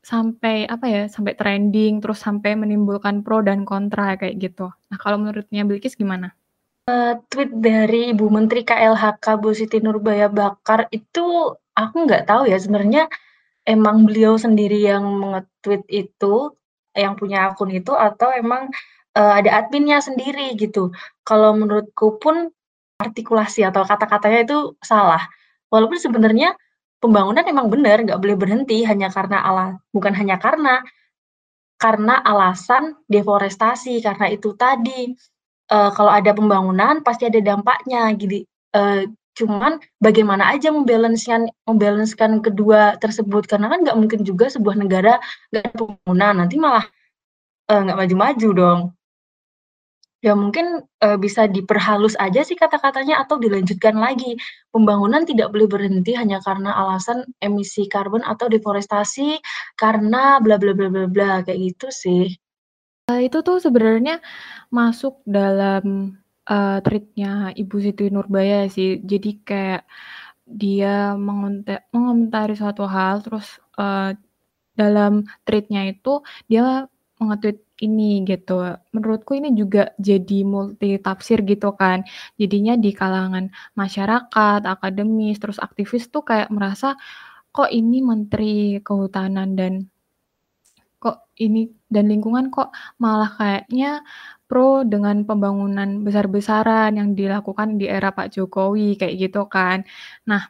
Sampai 0.03 0.67
apa 0.67 0.85
ya, 0.91 1.01
sampai 1.07 1.33
trending, 1.39 2.03
terus 2.03 2.19
sampai 2.19 2.59
menimbulkan 2.59 3.23
pro 3.23 3.39
dan 3.39 3.63
kontra 3.63 4.19
kayak 4.19 4.35
gitu. 4.35 4.67
Nah, 4.91 4.97
kalau 4.99 5.15
menurutnya 5.15 5.63
Bilkis 5.63 5.95
gimana? 5.95 6.35
Uh, 6.83 7.15
tweet 7.31 7.47
dari 7.63 8.11
Ibu 8.11 8.27
Menteri 8.27 8.67
KLHK 8.67 9.23
Bu 9.39 9.55
Siti 9.55 9.79
Nurbaya 9.79 10.27
Bakar 10.27 10.91
itu 10.91 11.55
aku 11.71 11.95
nggak 12.03 12.27
tahu 12.27 12.51
ya 12.51 12.59
sebenarnya 12.59 13.07
emang 13.63 14.03
beliau 14.03 14.35
sendiri 14.35 14.83
yang 14.83 15.07
mengetweet 15.07 15.87
itu, 15.87 16.51
yang 16.91 17.15
punya 17.15 17.47
akun 17.47 17.71
itu 17.71 17.95
atau 17.95 18.35
emang, 18.35 18.67
uh, 19.15 19.33
ada 19.39 19.63
adminnya 19.63 20.03
sendiri 20.03 20.51
gitu. 20.59 20.91
Kalau 21.23 21.55
menurutku 21.55 22.19
pun 22.19 22.51
artikulasi 22.99 23.63
atau 23.63 23.87
kata-katanya 23.87 24.39
itu 24.43 24.57
salah. 24.83 25.23
Walaupun 25.71 25.95
sebenarnya 25.95 26.59
pembangunan 27.03 27.43
emang 27.45 27.67
benar 27.73 27.99
nggak 28.07 28.19
boleh 28.23 28.37
berhenti 28.39 28.87
hanya 28.87 29.11
karena 29.11 29.43
ala 29.43 29.67
bukan 29.95 30.13
hanya 30.15 30.39
karena 30.41 30.81
karena 31.81 32.19
alasan 32.25 32.95
deforestasi, 33.11 34.01
karena 34.05 34.27
itu 34.33 34.55
tadi. 34.57 35.13
eee, 35.71 35.89
kalau 35.97 36.11
ada 36.13 36.31
pembangunan 36.37 37.01
pasti 37.05 37.25
ada 37.29 37.39
dampaknya 37.43 38.11
gidi 38.19 38.43
eee, 38.75 39.09
cuman 39.39 39.79
bagaimana 40.03 40.51
aja 40.53 40.69
membalancekan 40.75 41.47
membalancekan 41.69 42.39
kedua 42.45 42.95
tersebut 43.01 43.47
karena 43.49 43.67
kan 43.73 43.79
nggak 43.85 43.97
mungkin 43.99 44.21
juga 44.27 44.47
sebuah 44.53 44.75
negara 44.79 45.17
nggak 45.53 45.73
pembangunan 45.77 46.33
nanti 46.45 46.55
malah, 46.61 46.85
eee, 47.71 47.81
nggak 47.85 47.99
maju-maju 48.01 48.49
dong. 48.55 48.81
Ya 50.23 50.33
mungkin, 50.39 50.87
eee, 51.03 51.17
bisa 51.19 51.51
diperhalus 51.51 52.15
aja 52.15 52.47
sih 52.47 52.55
kata-katanya 52.55 53.19
atau 53.27 53.35
dilanjutkan 53.43 53.99
lagi, 53.99 54.39
pembangunan 54.71 55.27
tidak 55.27 55.51
boleh 55.51 55.67
berhenti 55.67 56.15
hanya 56.15 56.39
karena 56.39 56.71
alasan 56.79 57.27
emisi 57.43 57.91
karbon 57.91 58.23
atau 58.23 58.47
deforestasi 58.47 59.43
karena 59.75 60.39
bla 60.39 60.55
bla 60.55 60.71
bla 60.71 60.87
bla 60.87 61.05
bla, 61.11 61.31
kayak 61.43 61.59
gitu 61.75 61.87
sih. 61.91 62.23
Eee, 63.11 63.27
itu 63.31 63.39
tuh 63.47 63.59
sebenarnya 63.63 64.19
masuk 64.73 65.23
dalam, 65.27 66.15
eee, 66.47 66.77
tweet-nya 66.85 67.55
Ibu 67.55 67.75
Siti 67.83 68.07
Nurbaya 68.11 68.67
sih. 68.71 68.99
Jadi 69.03 69.29
kayak 69.47 69.83
dia 70.47 71.15
mengomentari 71.93 72.53
suatu 72.59 72.85
hal 72.87 73.23
terus, 73.25 73.59
eee, 73.79 74.15
dalam 74.77 75.23
tweet-nya 75.47 75.87
itu 75.91 76.21
dia 76.51 76.87
mengetweet 77.21 77.62
ini 77.81 78.21
gitu. 78.29 78.53
Menurutku 78.93 79.33
ini 79.39 79.49
juga 79.57 79.93
jadi 79.97 80.45
multi 80.45 80.99
tafsir 81.01 81.41
gitu 81.47 81.73
kan. 81.73 82.05
Jadinya 82.37 82.73
di 82.77 82.91
kalangan 82.93 83.49
masyarakat, 83.73 84.61
akademis, 84.67 85.41
terus 85.41 85.57
aktivis 85.57 86.09
tuh 86.13 86.21
kayak 86.21 86.49
merasa, 86.53 86.93
kok 87.53 87.69
ini 87.73 88.01
Menteri 88.05 88.77
Kehutanan 88.85 89.57
dan 89.57 89.73
kok 91.01 91.29
ini 91.41 91.67
dan 91.91 92.07
lingkungan 92.07 92.47
kok 92.53 92.71
malah 93.03 93.29
kayaknya 93.35 94.01
pro 94.47 94.85
dengan 94.87 95.25
pembangunan 95.27 96.05
besar-besaran 96.05 96.95
yang 96.95 97.09
dilakukan 97.17 97.75
di 97.81 97.85
era 97.89 98.13
Pak 98.13 98.27
Jokowi, 98.37 98.95
kayak 98.99 99.15
gitu 99.17 99.49
kan. 99.49 99.83
Nah, 100.29 100.41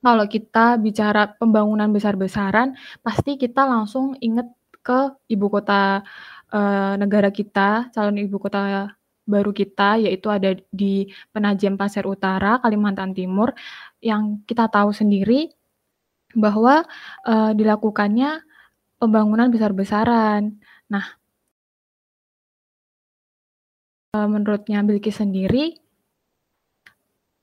kalau 0.00 0.24
kita 0.28 0.80
bicara 0.80 1.28
pembangunan 1.36 1.92
besar-besaran, 1.92 2.76
pasti 3.04 3.36
kita 3.36 3.68
langsung 3.68 4.16
inget 4.20 4.48
ke 4.84 5.14
ibu 5.32 5.46
kota, 5.52 6.02
eee, 6.54 6.94
negara 7.02 7.30
kita, 7.34 7.90
calon 7.94 8.18
ibu 8.20 8.36
kota 8.42 8.90
baru 9.28 9.50
kita, 9.54 10.00
yaitu 10.02 10.28
ada 10.32 10.56
di 10.74 11.06
Penajem 11.34 11.78
Pasir 11.80 12.04
Utara, 12.08 12.58
Kalimantan 12.64 13.14
Timur, 13.16 13.54
yang 14.02 14.42
kita 14.48 14.66
tahu 14.72 14.90
sendiri 14.96 15.52
bahwa, 16.36 16.84
eee, 17.28 17.52
dilakukannya 17.58 18.42
pembangunan 19.00 19.48
besar-besaran. 19.54 20.58
Nah 20.92 21.06
eee, 24.14 24.26
menurutnya 24.34 24.78
Bilqis 24.86 25.16
sendiri 25.22 25.64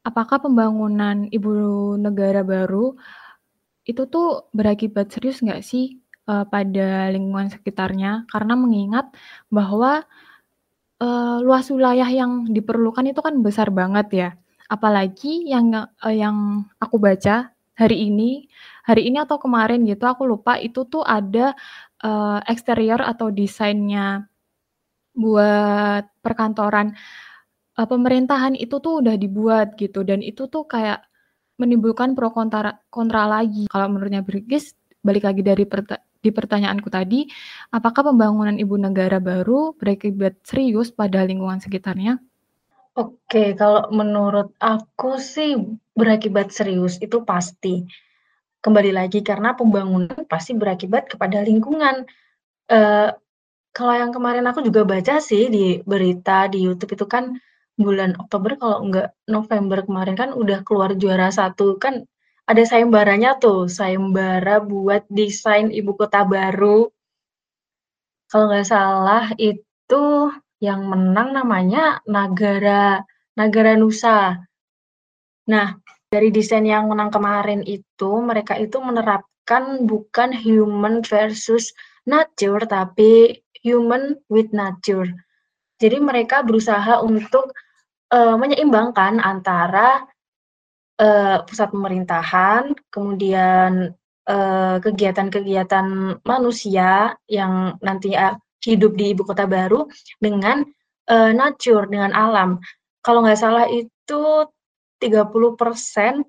apakah 0.05 0.37
pembangunan 0.43 1.25
ibu 1.33 1.51
negara 1.97 2.41
baru 2.45 2.93
itu 3.89 4.03
tuh 4.13 4.49
berakibat 4.57 5.09
serius 5.13 5.41
nggak 5.43 5.61
sih, 5.65 5.99
eee, 6.29 6.43
pada 6.51 7.09
lingkungan 7.15 7.49
sekitarnya? 7.53 8.27
Karena 8.31 8.53
mengingat 8.59 9.09
bahwa, 9.51 10.03
eee, 11.01 11.37
luas 11.45 11.67
wilayah 11.73 12.07
yang 12.09 12.47
diperlukan 12.51 13.05
itu 13.09 13.21
kan 13.23 13.39
besar 13.45 13.69
banget 13.73 14.07
ya. 14.13 14.29
Apalagi 14.71 15.47
yang 15.49 15.71
eee, 16.05 16.15
yang 16.23 16.65
aku 16.83 16.97
baca 17.01 17.51
hari 17.79 18.09
ini 18.11 18.47
hari 18.87 19.07
ini 19.11 19.19
atau 19.23 19.37
kemarin 19.41 19.83
gitu 19.89 20.05
aku 20.09 20.25
lupa, 20.29 20.57
itu 20.61 20.83
tuh 20.89 21.03
ada, 21.05 21.53
eee, 22.03 22.39
eksterior 22.51 23.01
atau 23.03 23.29
desainnya 23.33 24.27
buat 25.17 26.05
perkantoran, 26.25 26.95
eee, 27.79 27.87
pemerintahan 27.89 28.55
itu 28.59 28.77
tuh 28.83 29.01
udah 29.05 29.15
dibuat 29.19 29.75
gitu 29.81 30.03
dan 30.07 30.21
itu 30.25 30.47
tuh 30.51 30.65
kayak 30.69 31.03
menimbulkan 31.61 32.13
pro 32.17 32.31
kontara 32.35 32.79
kontra 32.93 33.25
lagi. 33.29 33.67
Kalau 33.71 33.87
menurutnya 33.93 34.21
Bilqis, 34.25 34.73
balik 35.05 35.25
lagi 35.29 35.41
dari 35.45 35.65
di 36.19 36.29
pertanyaanku 36.33 36.89
tadi, 36.89 37.29
apakah 37.71 38.13
pembangunan 38.13 38.55
ibu 38.57 38.75
negara 38.75 39.17
baru 39.21 39.73
berakibat 39.77 40.41
serius 40.43 40.89
pada 40.89 41.23
lingkungan 41.23 41.61
sekitarnya? 41.61 42.19
Oke, 42.97 43.53
kalau 43.53 43.93
menurut 43.93 44.57
aku 44.57 45.21
sih 45.21 45.53
berakibat 45.93 46.49
serius, 46.49 46.97
itu 46.97 47.21
pasti. 47.21 47.85
Kembali 48.57 48.89
lagi 48.89 49.21
karena 49.21 49.53
pembangunan 49.53 50.25
pasti 50.25 50.57
berakibat 50.57 51.13
kepada 51.13 51.45
lingkungan. 51.45 52.09
Eee, 52.67 53.13
kalau 53.77 53.93
yang 53.93 54.09
kemarin 54.09 54.49
aku 54.49 54.65
juga 54.65 54.81
baca 54.81 55.21
sih 55.21 55.53
di 55.53 55.77
berita 55.85 56.49
di 56.49 56.65
YouTube 56.65 56.97
itu 56.97 57.05
kan 57.05 57.37
bulan 57.77 58.17
Oktober 58.17 58.57
kalau 58.57 58.81
enggak 58.89 59.13
November 59.29 59.85
kemarin 59.85 60.17
kan 60.17 60.29
udah 60.33 60.65
keluar 60.65 60.97
juara 60.97 61.29
1 61.29 61.77
kan 61.77 62.01
ada 62.47 62.63
sayembaranya 62.63 63.37
tuh, 63.43 63.67
sayembara 63.67 64.63
buat 64.63 65.03
desain 65.11 65.67
ibu 65.67 65.91
kota 65.99 66.23
baru. 66.23 66.87
Kalau 68.31 68.47
nggak 68.47 68.67
salah 68.67 69.31
itu 69.35 70.31
yang 70.63 70.87
menang 70.87 71.35
namanya 71.35 71.99
Nagara 72.07 73.03
Nagara 73.35 73.75
Nusa. 73.75 74.39
Nah, 75.47 75.75
dari 76.07 76.31
desain 76.31 76.63
yang 76.63 76.87
menang 76.87 77.11
kemarin 77.11 77.63
itu, 77.67 78.11
mereka 78.23 78.55
itu 78.55 78.79
menerapkan 78.79 79.83
bukan 79.83 80.31
human 80.31 81.03
versus 81.03 81.71
nature, 82.07 82.63
tapi 82.63 83.43
human 83.63 84.15
with 84.31 84.51
nature. 84.55 85.07
Jadi 85.77 85.99
mereka 85.99 86.41
berusaha 86.41 87.03
untuk, 87.03 87.53
eee, 88.11 88.35
menyeimbangkan 88.39 89.19
antara, 89.21 90.03
eee, 91.01 91.37
pusat 91.49 91.69
pemerintahan, 91.73 92.73
kemudian, 92.93 93.93
eee, 94.29 94.75
kegiatan-kegiatan 94.83 95.87
manusia 96.25 97.13
yang 97.29 97.77
nantinya 97.85 98.37
hidup 98.65 98.93
di 98.99 99.13
ibu 99.15 99.23
kota 99.27 99.45
baru 99.49 99.85
dengan, 100.21 100.65
eee, 101.09 101.31
nature, 101.37 101.87
dengan 101.89 102.11
alam. 102.15 102.57
Kalau 103.05 103.23
nggak 103.25 103.39
salah 103.39 103.65
itu 103.71 104.23
30% 105.01 106.25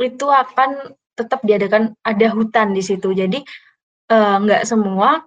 itu 0.00 0.26
akan 0.30 0.94
tetap 1.18 1.42
diadakan 1.46 1.92
ada 2.06 2.26
hutan 2.34 2.72
di 2.76 2.82
situ. 2.84 3.12
Jadi, 3.14 3.42
eee, 4.12 4.36
nggak 4.44 4.64
semua 4.68 5.22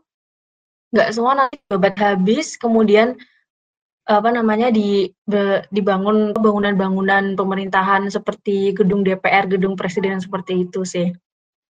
nggak 0.95 1.09
semua 1.15 1.33
nanti 1.35 1.57
babat 1.69 1.95
habis 1.99 2.55
kemudian, 2.57 3.17
apa 4.05 4.29
namanya, 4.29 4.69
di 4.69 5.09
be 5.25 5.65
dibangun 5.73 6.37
bangunan-bangunan 6.37 7.33
pemerintahan 7.33 8.05
seperti 8.13 8.73
gedung 8.77 9.01
DPR, 9.01 9.49
gedung 9.49 9.73
presiden, 9.73 10.21
seperti 10.21 10.69
itu 10.69 10.85
sih. 10.85 11.09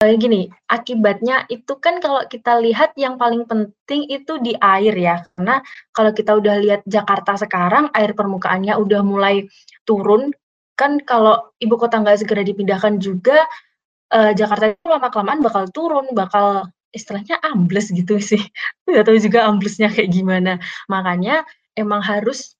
Kayak 0.01 0.19
gini, 0.19 0.41
akibatnya 0.67 1.47
itu 1.47 1.79
kan 1.79 2.03
kalau 2.03 2.27
kita 2.27 2.59
lihat 2.59 2.91
yang 2.99 3.15
paling 3.15 3.47
penting 3.47 4.09
itu 4.11 4.35
di 4.41 4.51
air 4.59 4.91
ya, 4.97 5.23
karena 5.37 5.63
kalau 5.95 6.11
kita 6.11 6.35
udah 6.35 6.55
lihat 6.59 6.81
Jakarta 6.83 7.39
sekarang, 7.39 7.87
air 7.95 8.11
permukaannya 8.11 8.75
udah 8.75 8.99
mulai 8.99 9.47
turun, 9.87 10.35
kan 10.75 10.99
kalau 11.05 11.53
ibu 11.61 11.79
kota 11.79 12.03
nggak 12.03 12.19
segera 12.25 12.43
dipindahkan 12.43 12.99
juga, 12.99 13.47
eee, 14.11 14.35
Jakarta 14.35 14.75
itu 14.75 14.87
lama-kelamaan 14.89 15.39
bakal 15.39 15.63
turun, 15.71 16.11
bakal 16.11 16.67
istilahnya 16.91 17.39
ambles 17.45 17.87
gitu 17.93 18.19
sih, 18.19 18.43
nggak 18.91 19.07
tahu 19.07 19.17
juga 19.23 19.47
amblesnya 19.47 19.87
kayak 19.87 20.11
gimana. 20.11 20.59
Makanya 20.91 21.47
emang 21.79 22.01
harus 22.05 22.55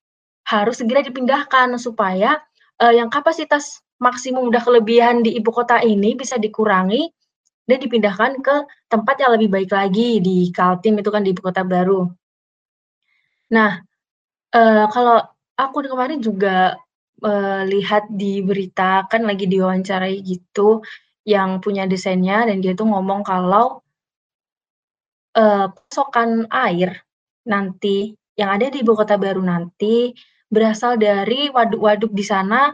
harus 0.47 0.79
segera 0.81 1.01
dipindahkan 1.05 1.75
supaya, 1.79 2.39
eee, 2.83 2.99
yang 3.01 3.09
kapasitas 3.13 3.81
maksimum 4.03 4.49
udah 4.51 4.61
kelebihan 4.63 5.23
di 5.25 5.35
ibu 5.39 5.49
kota 5.53 5.79
ini 5.83 6.15
bisa 6.19 6.35
dikurangi 6.41 7.07
dan 7.69 7.79
dipindahkan 7.83 8.39
ke 8.43 8.55
tempat 8.91 9.15
yang 9.23 9.33
lebih 9.37 9.49
baik 9.53 9.71
lagi 9.73 10.19
di 10.23 10.49
Kaltim 10.55 10.99
itu 11.01 11.09
kan 11.13 11.23
di 11.25 11.31
ibu 11.35 11.41
kota 11.45 11.63
baru. 11.67 12.09
Nah, 13.51 13.83
eee, 14.55 14.85
kalau 14.93 15.19
aku 15.59 15.77
kemarin 15.87 16.19
juga, 16.23 16.77
eee, 17.23 17.61
lihat 17.73 18.07
di 18.13 18.41
berita 18.45 19.05
kan 19.11 19.23
lagi 19.27 19.45
diwawancarai 19.49 20.21
gitu, 20.23 20.81
yang 21.27 21.59
punya 21.63 21.87
desainnya 21.87 22.47
dan 22.49 22.59
dia 22.63 22.73
tuh 22.75 22.87
ngomong 22.89 23.23
kalau 23.27 23.83
eee, 25.35 25.65
pasokan 25.89 26.45
air 26.53 27.01
nanti 27.49 28.13
yang 28.39 28.49
ada 28.53 28.69
di 28.73 28.81
ibu 28.81 28.93
kota 28.97 29.15
baru 29.17 29.41
nanti 29.41 30.13
berasal 30.49 30.97
dari 31.01 31.49
waduk-waduk 31.49 32.13
di 32.13 32.25
sana 32.25 32.73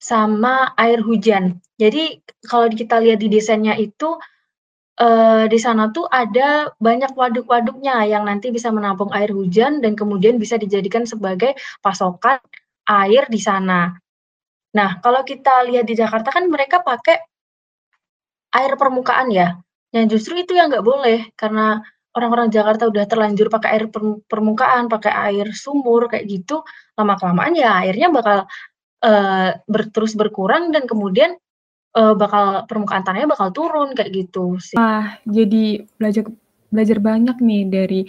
sama 0.00 0.72
air 0.80 1.04
hujan. 1.04 1.60
Jadi 1.76 2.24
kalau 2.48 2.72
kita 2.72 3.00
lihat 3.04 3.20
di 3.20 3.28
desainnya 3.28 3.76
itu, 3.76 4.16
eee, 5.00 5.44
di 5.52 5.58
sana 5.60 5.92
tuh 5.92 6.08
ada 6.08 6.72
banyak 6.80 7.12
waduk-waduknya 7.12 8.08
yang 8.08 8.24
nanti 8.28 8.48
bisa 8.52 8.72
menampung 8.72 9.12
air 9.12 9.32
hujan 9.32 9.84
dan 9.84 9.92
kemudian 9.96 10.40
bisa 10.40 10.56
dijadikan 10.56 11.04
sebagai 11.04 11.52
pasokan 11.84 12.40
air 12.88 13.28
di 13.28 13.40
sana. 13.40 13.92
Nah, 14.76 14.90
kalau 15.04 15.22
kita 15.26 15.66
lihat 15.68 15.84
di 15.88 15.94
Jakarta 15.98 16.30
kan 16.32 16.48
mereka 16.48 16.80
pakai 16.84 17.18
air 18.56 18.72
permukaan 18.74 19.30
ya, 19.30 19.58
yang 19.94 20.06
justru 20.10 20.34
itu 20.42 20.58
yang 20.58 20.70
nggak 20.74 20.86
boleh 20.86 21.30
karena 21.38 21.82
orang-orang 22.16 22.50
Jakarta 22.50 22.90
udah 22.90 23.04
terlanjur 23.06 23.46
pakai 23.46 23.68
air 23.78 23.84
permukaan, 24.26 24.90
pakai 24.90 25.12
air 25.30 25.46
sumur 25.54 26.10
kayak 26.10 26.26
gitu, 26.26 26.66
lama-kelamaan 26.98 27.54
ya 27.54 27.86
airnya 27.86 28.10
bakal, 28.10 28.38
uh, 29.06 29.50
terus 29.94 30.18
berkurang 30.18 30.74
dan 30.74 30.90
kemudian, 30.90 31.38
uh, 31.94 32.14
bakal 32.18 32.66
permukaan 32.66 33.06
tanahnya 33.06 33.30
bakal 33.30 33.54
turun 33.54 33.94
kayak 33.94 34.10
gitu 34.10 34.58
sih. 34.58 34.74
Wah, 34.74 35.18
jadi 35.22 35.86
belajar 35.98 36.26
belajar 36.70 36.98
banyak 37.02 37.36
nih 37.42 37.62
dari 37.66 38.00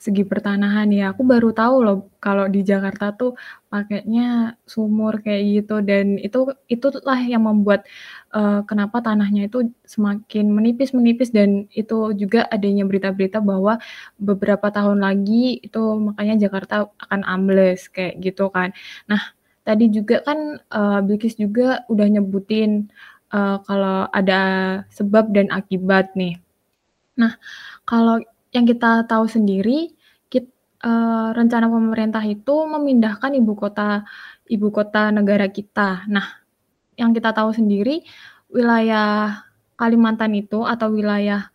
segi 0.00 0.24
pertanahan 0.24 0.88
ya. 0.88 1.12
Aku 1.12 1.22
baru 1.28 1.52
tahu 1.52 1.76
loh 1.84 1.98
kalau 2.24 2.48
di 2.48 2.64
Jakarta 2.64 3.12
tuh 3.12 3.36
pakainya 3.68 4.56
sumur 4.64 5.20
kayak 5.20 5.42
gitu 5.60 5.84
dan 5.84 6.16
itu 6.16 6.56
itulah 6.72 7.20
yang 7.20 7.44
membuat 7.44 7.84
uh, 8.32 8.64
kenapa 8.64 9.04
tanahnya 9.04 9.52
itu 9.52 9.68
semakin 9.84 10.48
menipis-menipis 10.56 11.30
dan 11.36 11.68
itu 11.76 12.16
juga 12.16 12.48
adanya 12.48 12.88
berita-berita 12.88 13.44
bahwa 13.44 13.76
beberapa 14.16 14.72
tahun 14.72 15.04
lagi 15.04 15.60
itu 15.60 15.82
makanya 16.00 16.48
Jakarta 16.48 16.88
akan 17.04 17.20
ambles 17.28 17.92
kayak 17.92 18.16
gitu 18.24 18.48
kan. 18.48 18.72
Nah, 19.04 19.20
tadi 19.68 19.92
juga 19.92 20.24
kan 20.24 20.64
uh, 20.72 21.04
Bilkis 21.04 21.36
juga 21.36 21.84
udah 21.92 22.06
nyebutin 22.08 22.88
uh, 23.36 23.60
kalau 23.68 24.08
ada 24.16 24.40
sebab 24.88 25.28
dan 25.36 25.52
akibat 25.52 26.16
nih. 26.16 26.40
Nah, 27.20 27.36
kalau 27.84 28.16
yang 28.50 28.64
kita 28.66 29.06
tahu 29.06 29.30
sendiri, 29.30 29.94
kit 30.30 30.50
uh, 30.82 31.30
rencana 31.34 31.70
pemerintah 31.70 32.22
itu 32.26 32.54
memindahkan 32.66 33.34
ibu 33.38 33.52
kota 33.54 34.02
ibu 34.50 34.68
kota 34.74 35.14
negara 35.14 35.46
kita. 35.50 36.06
Nah, 36.10 36.26
yang 36.98 37.14
kita 37.14 37.30
tahu 37.30 37.54
sendiri, 37.54 38.02
wilayah 38.50 39.46
Kalimantan 39.78 40.36
itu 40.36 40.66
atau 40.66 40.92
wilayah, 40.92 41.48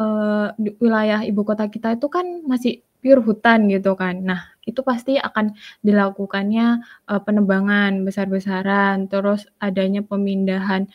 uh, 0.00 0.48
wilayah 0.80 1.20
ibu 1.26 1.42
kota 1.44 1.68
kita 1.68 1.98
itu 1.98 2.08
kan 2.08 2.24
masih 2.48 2.80
pure 3.02 3.20
hutan 3.20 3.68
gitu 3.68 3.92
kan. 3.98 4.22
Nah, 4.24 4.40
itu 4.64 4.80
pasti 4.86 5.20
akan 5.20 5.52
dilakukannya, 5.84 6.80
uh, 7.10 7.20
penebangan 7.20 8.00
besar-besaran, 8.06 9.10
terus 9.12 9.44
adanya 9.60 10.00
pemindahan 10.06 10.88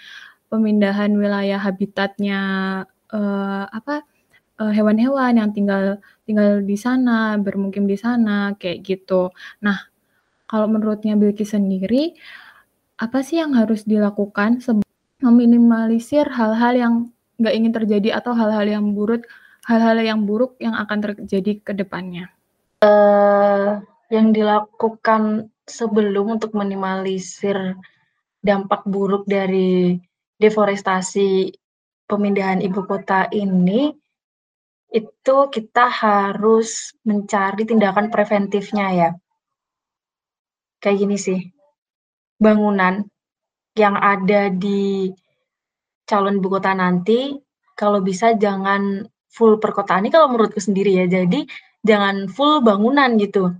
pemindahan 0.49 1.11
wilayah 1.17 1.59
habitatnya, 1.59 2.41
uh, 3.11 3.65
apa 3.69 4.05
hewan-hewan 4.59 5.35
yang 5.35 5.51
tinggal 5.51 5.99
tinggal 6.23 6.63
di 6.63 6.77
sana, 6.79 7.35
bermukim 7.35 7.85
di 7.85 7.99
sana, 7.99 8.55
kayak 8.55 8.81
gitu. 8.87 9.31
Nah, 9.59 9.77
kalau 10.47 10.71
menurutnya 10.71 11.19
Bilki 11.19 11.43
sendiri, 11.43 12.15
apa 12.95 13.19
sih 13.19 13.43
yang 13.43 13.51
harus 13.59 13.83
dilakukan 13.83 14.63
meminimalisir 15.19 16.27
hal-hal 16.31 16.73
yang 16.75 16.93
nggak 17.35 17.55
ingin 17.55 17.73
terjadi 17.75 18.09
atau 18.23 18.31
hal-hal 18.31 18.63
yang 18.63 18.95
buruk 18.95 19.27
hal-hal 19.67 19.97
yang 19.99 20.23
buruk 20.23 20.55
yang 20.61 20.77
akan 20.77 21.03
terjadi 21.03 21.59
ke 21.59 21.71
depannya? 21.75 22.31
Uh, 22.79 23.81
yang 24.13 24.31
dilakukan 24.31 25.49
sebelum 25.65 26.37
untuk 26.37 26.53
minimalisir 26.53 27.75
dampak 28.45 28.85
buruk 28.85 29.25
dari 29.25 29.97
deforestasi 30.37 31.49
pemindahan 32.05 32.61
ibu 32.61 32.85
kota 32.85 33.25
ini 33.33 33.89
itu 34.93 35.37
kita 35.51 35.89
harus 35.89 36.93
mencari 37.03 37.65
tindakan 37.65 38.13
preventifnya 38.13 38.87
ya. 38.93 39.09
Kayak 40.79 40.97
gini 41.01 41.17
sih, 41.17 41.39
bangunan 42.37 43.01
yang 43.75 43.95
ada 43.97 44.53
di 44.53 45.09
calon 46.05 46.37
ibu 46.37 46.47
kota 46.47 46.71
nanti, 46.77 47.33
kalau 47.73 47.99
bisa 47.99 48.37
jangan 48.37 49.03
full 49.27 49.59
perkotaan 49.59 50.07
ini 50.07 50.13
kalau 50.13 50.31
menurutku 50.31 50.61
sendiri 50.61 51.01
ya, 51.01 51.05
jadi 51.09 51.43
jangan 51.83 52.31
full 52.31 52.61
bangunan 52.63 53.17
gitu. 53.19 53.51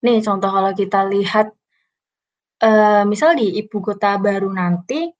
Nih 0.00 0.24
contoh 0.24 0.48
kalau 0.48 0.72
kita 0.72 1.04
lihat, 1.06 1.52
uh, 2.64 3.04
misal 3.04 3.36
di 3.36 3.60
ibu 3.60 3.78
kota 3.84 4.16
baru 4.16 4.48
nanti, 4.48 5.12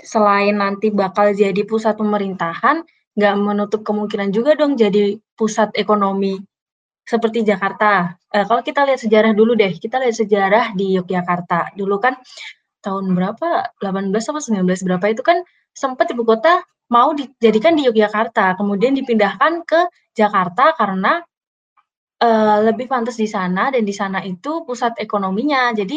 selain 0.00 0.56
nanti 0.56 0.88
bakal 0.88 1.36
jadi 1.36 1.62
pusat 1.68 1.94
pemerintahan, 1.94 2.82
nggak 3.16 3.34
menutup 3.38 3.80
kemungkinan 3.86 4.34
juga 4.34 4.58
dong 4.58 4.76
jadi 4.76 5.16
pusat 5.38 5.72
ekonomi 5.78 6.38
seperti 7.08 7.40
Jakarta. 7.40 8.20
Eh, 8.28 8.44
kalau 8.44 8.60
kita 8.60 8.84
lihat 8.84 9.00
sejarah 9.00 9.32
dulu 9.32 9.56
deh, 9.56 9.72
kita 9.80 9.96
lihat 9.96 10.16
sejarah 10.20 10.76
di 10.76 11.00
Yogyakarta. 11.00 11.72
Dulu 11.72 11.96
kan 11.96 12.20
tahun 12.84 13.16
berapa? 13.16 13.72
18 13.80 14.12
sama 14.20 14.44
19 14.44 14.84
berapa 14.84 15.06
itu 15.08 15.24
kan 15.24 15.40
sempat 15.72 16.12
ibu 16.12 16.28
kota 16.28 16.60
mau 16.92 17.16
dijadikan 17.16 17.72
di 17.72 17.88
Yogyakarta, 17.88 18.60
kemudian 18.60 18.92
dipindahkan 18.92 19.64
ke 19.64 19.88
Jakarta 20.12 20.76
karena 20.76 21.24
uh, 22.20 22.58
lebih 22.64 22.88
pantas 22.88 23.16
di 23.16 23.28
sana 23.28 23.72
dan 23.72 23.84
di 23.84 23.94
sana 23.96 24.20
itu 24.24 24.64
pusat 24.68 24.96
ekonominya. 25.00 25.72
Jadi 25.72 25.96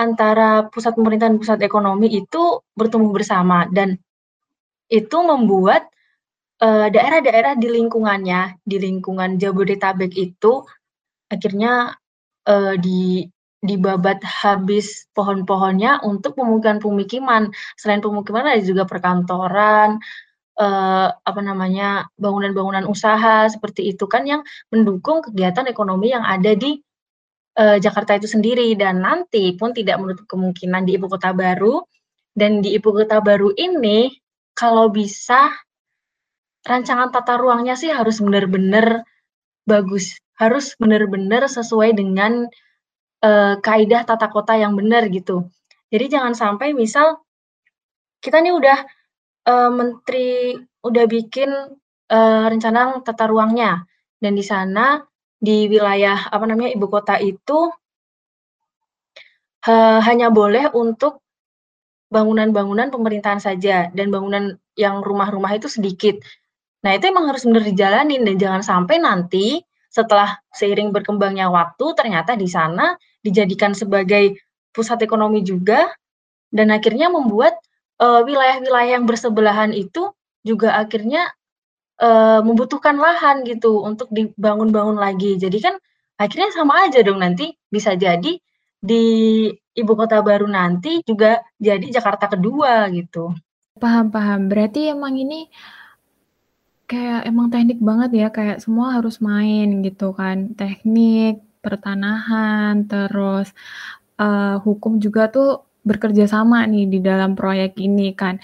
antara 0.00 0.64
pusat 0.72 0.96
pemerintahan 0.96 1.36
pusat 1.36 1.60
ekonomi 1.60 2.08
itu 2.08 2.64
bertumbuh 2.72 3.12
bersama 3.12 3.68
dan 3.68 4.00
itu 4.88 5.18
membuat 5.20 5.89
daerah-daerah 6.60 7.56
di 7.56 7.72
lingkungannya, 7.72 8.60
di 8.60 8.76
lingkungan 8.76 9.40
Jabodetabek 9.40 10.12
itu 10.12 10.60
akhirnya, 11.32 11.96
uh, 12.44 12.74
di 12.76 13.24
dibabat 13.60 14.24
habis 14.24 15.04
pohon-pohonnya 15.12 16.00
untuk 16.04 16.36
pemukiman-pemukiman. 16.40 17.52
Selain 17.76 18.00
pemukiman 18.00 18.48
ada 18.48 18.62
juga 18.64 18.88
perkantoran, 18.88 20.00
uh, 20.56 21.08
apa 21.12 21.40
namanya, 21.44 22.08
bangunan-bangunan 22.16 22.88
usaha 22.88 23.44
seperti 23.52 23.92
itu 23.92 24.08
kan 24.08 24.24
yang 24.24 24.40
mendukung 24.72 25.20
kegiatan 25.20 25.68
ekonomi 25.68 26.12
yang 26.16 26.24
ada 26.24 26.56
di, 26.56 26.80
uh, 27.60 27.76
Jakarta 27.76 28.16
itu 28.16 28.28
sendiri 28.32 28.72
dan 28.80 29.04
nanti 29.04 29.52
pun 29.60 29.76
tidak 29.76 30.00
menutup 30.00 30.24
kemungkinan 30.24 30.88
di 30.88 30.96
ibu 30.96 31.06
kota 31.12 31.36
baru 31.36 31.84
dan 32.32 32.64
di 32.64 32.72
ibu 32.80 32.88
kota 32.96 33.20
baru 33.20 33.52
ini 33.60 34.08
kalau 34.56 34.88
bisa 34.88 35.52
rancangan 36.66 37.08
tata 37.14 37.40
ruangnya 37.40 37.74
sih 37.78 37.88
harus 37.88 38.20
benar-benar 38.20 39.04
bagus, 39.64 40.18
harus 40.36 40.76
benar-benar 40.76 41.48
sesuai 41.48 41.96
dengan, 41.96 42.48
uh, 43.24 43.54
kaidah 43.60 44.04
tata 44.04 44.28
kota 44.28 44.56
yang 44.56 44.76
benar 44.76 45.08
gitu. 45.08 45.48
Jadi 45.90 46.06
jangan 46.12 46.34
sampai 46.36 46.72
misal, 46.76 47.20
kita 48.20 48.40
nih 48.44 48.52
udah, 48.52 48.78
uh, 49.48 49.70
menteri 49.72 50.58
udah 50.84 51.04
bikin, 51.08 51.50
uh, 52.12 52.44
rencana 52.48 53.00
tata 53.04 53.24
ruangnya, 53.28 53.84
dan 54.20 54.32
di 54.36 54.44
sana, 54.44 55.00
di 55.40 55.68
wilayah 55.72 56.28
apa 56.28 56.44
namanya, 56.44 56.76
ibu 56.76 56.86
kota 56.92 57.16
itu 57.16 57.72
uh, 59.64 60.00
hanya 60.04 60.28
boleh 60.28 60.68
untuk 60.76 61.24
bangunan-bangunan 62.10 62.90
pemerintahan 62.90 63.40
saja, 63.40 63.88
dan 63.94 64.10
bangunan 64.10 64.58
yang 64.74 65.00
rumah-rumah 65.00 65.54
itu 65.56 65.70
sedikit. 65.70 66.20
Nah, 66.80 66.90
itu 66.96 67.04
emang 67.12 67.28
harus 67.28 67.44
benar 67.44 67.64
dijalanin 67.64 68.24
dan 68.24 68.36
jangan 68.40 68.62
sampai 68.64 68.96
nanti 69.00 69.60
setelah 69.90 70.38
seiring 70.54 70.94
berkembangnya 70.94 71.50
waktu 71.50 71.92
ternyata 71.98 72.38
di 72.38 72.46
sana 72.46 72.94
dijadikan 73.20 73.74
sebagai 73.74 74.38
pusat 74.70 75.02
ekonomi 75.02 75.42
juga 75.42 75.90
dan 76.54 76.70
akhirnya 76.70 77.10
membuat 77.10 77.58
wilayah-wilayah 78.00 78.88
uh, 78.88 78.94
yang 78.96 79.04
bersebelahan 79.04 79.76
itu 79.76 80.08
juga 80.40 80.72
akhirnya 80.80 81.28
uh, 82.00 82.40
membutuhkan 82.40 82.96
lahan 82.96 83.44
gitu 83.44 83.84
untuk 83.84 84.08
dibangun-bangun 84.08 84.96
lagi. 84.96 85.36
Jadi 85.36 85.58
kan 85.60 85.76
akhirnya 86.16 86.48
sama 86.56 86.88
aja 86.88 87.04
dong 87.04 87.20
nanti 87.20 87.52
bisa 87.68 87.92
jadi 87.92 88.40
di 88.80 89.04
ibu 89.76 89.92
kota 89.92 90.24
baru 90.24 90.48
nanti 90.48 91.04
juga 91.04 91.44
jadi 91.60 91.92
Jakarta 91.92 92.32
kedua 92.32 92.88
gitu. 92.88 93.36
Paham 93.76 94.08
paham. 94.08 94.48
Berarti 94.48 94.88
emang 94.88 95.12
ini 95.20 95.44
Kayak 96.90 97.20
emang 97.30 97.46
teknik 97.52 97.78
banget 97.88 98.10
ya, 98.20 98.26
kayak 98.36 98.58
semua 98.64 98.86
harus 98.98 99.16
main 99.28 99.66
gitu 99.86 100.10
kan. 100.20 100.36
Teknik, 100.58 101.38
pertanahan, 101.64 102.74
terus, 102.90 103.48
uh, 104.18 104.58
hukum 104.66 104.92
juga 105.04 105.22
tuh 105.34 105.48
bekerja 105.88 106.24
sama 106.34 106.56
nih 106.72 106.84
di 106.92 106.98
dalam 107.08 107.30
proyek 107.38 107.78
ini 107.86 108.12
kan. 108.20 108.34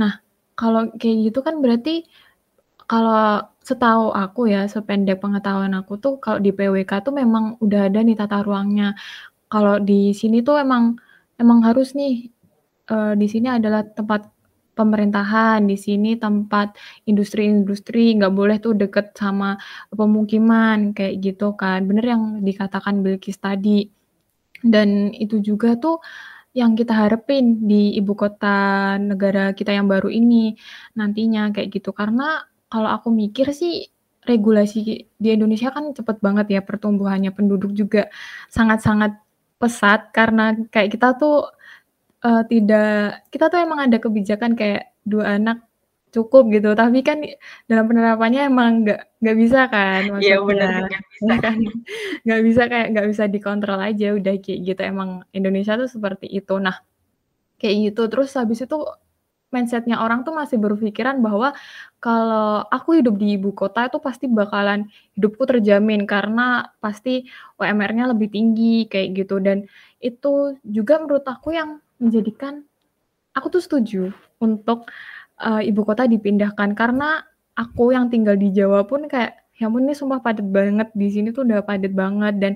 Nah, 0.00 0.12
kalau 0.58 0.80
kayak 1.00 1.16
gitu 1.32 1.38
kan 1.46 1.58
berarti 1.64 2.04
kalau 2.90 3.40
setahu 3.64 4.12
aku 4.12 4.40
ya, 4.54 4.68
sependek 4.68 5.18
pengetahuan 5.24 5.72
aku 5.80 5.96
tuh 6.04 6.14
kalau 6.24 6.38
di 6.44 6.50
PWK 6.52 6.92
tuh 7.06 7.14
memang 7.16 7.56
udah 7.64 7.88
ada 7.88 8.00
nih 8.04 8.16
tata 8.20 8.44
ruangnya. 8.46 8.92
Kalau 9.52 9.80
di 9.80 10.12
sini 10.20 10.44
tuh 10.46 10.60
emang 10.60 10.84
emang 11.40 11.60
harus 11.66 11.96
nih, 11.98 12.28
uh, 12.92 13.12
di 13.16 13.26
sini 13.32 13.48
adalah 13.50 13.82
tempat 13.86 14.33
pemerintahan, 14.74 15.64
di 15.64 15.78
sini 15.78 16.18
tempat 16.18 16.74
industri-industri, 17.06 18.18
nggak 18.18 18.34
boleh 18.34 18.56
tuh 18.58 18.74
deket 18.74 19.14
sama 19.14 19.56
pemukiman, 19.94 20.92
kayak 20.92 21.14
gitu 21.22 21.54
kan. 21.54 21.86
Bener 21.86 22.04
yang 22.12 22.22
dikatakan 22.42 23.00
Bilkis 23.00 23.38
tadi. 23.38 23.86
Dan 24.64 25.12
itu 25.14 25.38
juga 25.38 25.76
tuh 25.78 26.00
yang 26.54 26.78
kita 26.78 26.94
harapin 26.94 27.66
di 27.66 27.98
ibu 27.98 28.14
kota 28.14 28.94
negara 28.96 29.50
kita 29.52 29.74
yang 29.74 29.90
baru 29.90 30.06
ini 30.08 30.54
nantinya 30.98 31.50
kayak 31.54 31.68
gitu. 31.74 31.90
Karena 31.90 32.42
kalau 32.70 32.90
aku 32.90 33.10
mikir 33.10 33.50
sih 33.54 33.86
regulasi 34.24 35.04
di 35.20 35.28
Indonesia 35.28 35.68
kan 35.68 35.92
cepet 35.92 36.16
banget 36.24 36.46
ya 36.58 36.60
pertumbuhannya, 36.64 37.30
penduduk 37.36 37.76
juga 37.76 38.08
sangat-sangat 38.48 39.20
pesat 39.60 40.10
karena 40.16 40.56
kayak 40.72 40.96
kita 40.96 41.14
tuh, 41.20 41.44
eee, 42.24 42.42
tidak 42.52 42.84
kita 43.32 43.44
tuh 43.52 43.58
emang 43.66 43.80
ada 43.86 43.96
kebijakan 44.04 44.52
kayak 44.60 44.82
2 45.06 45.24
anak 45.38 45.58
cukup 46.14 46.42
gitu, 46.54 46.68
tapi 46.78 46.98
kan 47.08 47.18
dalam 47.70 47.84
penerapannya 47.90 48.40
emang 48.50 48.70
nggak 48.86 49.00
nggak 49.22 49.36
bisa 49.42 49.58
kan 49.72 50.02
Iya 50.22 50.34
maksudnya, 50.40 50.66
nggak 50.86 51.02
bisa. 51.10 51.30
ya 51.30 51.36
kan? 51.44 51.56
Nggak 52.26 52.40
bisa 52.48 52.62
kayak 52.72 52.86
nggak 52.94 53.06
bisa 53.12 53.24
dikontrol 53.34 53.80
aja 53.88 54.06
udah 54.18 54.34
kayak 54.44 54.60
gitu, 54.68 54.80
emang 54.92 55.10
Indonesia 55.36 55.74
tuh 55.80 55.88
seperti 55.90 56.26
itu. 56.30 56.54
Nah, 56.62 56.76
kayak 57.60 57.76
gitu, 57.92 58.02
terus 58.12 58.30
habis 58.38 58.60
itu 58.66 58.76
mindset-nya 59.54 60.02
orang 60.02 60.26
tuh 60.26 60.34
masih 60.34 60.58
berpikiran 60.58 61.22
bahwa 61.22 61.54
kalau 62.02 62.66
aku 62.68 62.98
hidup 62.98 63.14
di 63.22 63.38
ibu 63.38 63.54
kota 63.54 63.86
itu 63.86 63.98
pasti 64.02 64.26
bakalan 64.26 64.90
hidupku 65.14 65.46
terjamin 65.46 66.04
karena 66.10 66.74
pasti 66.82 67.24
UMR-nya 67.62 68.10
lebih 68.12 68.28
tinggi 68.34 68.90
kayak 68.90 69.14
gitu 69.24 69.38
dan 69.38 69.64
itu 70.02 70.58
juga 70.66 70.98
menurut 71.02 71.22
aku 71.24 71.54
yang 71.54 71.78
menjadikan 72.02 72.64
aku 73.36 73.46
tuh 73.58 73.62
setuju 73.64 74.02
untuk, 74.42 74.88
eee, 75.42 75.70
ibu 75.72 75.82
kota 75.86 76.06
dipindahkan. 76.10 76.74
Karena 76.78 77.22
aku 77.58 77.94
yang 77.96 78.08
tinggal 78.12 78.36
di 78.38 78.50
Jawa 78.54 78.84
pun 78.88 79.06
kayak, 79.10 79.38
ya 79.58 79.68
ampun 79.70 79.86
ini 79.86 79.94
sumpah 79.96 80.20
padet 80.24 80.46
banget, 80.48 80.90
di 80.96 81.08
sini 81.12 81.30
tuh 81.34 81.46
udah 81.48 81.62
padet 81.66 81.92
banget. 81.94 82.34
Dan 82.42 82.52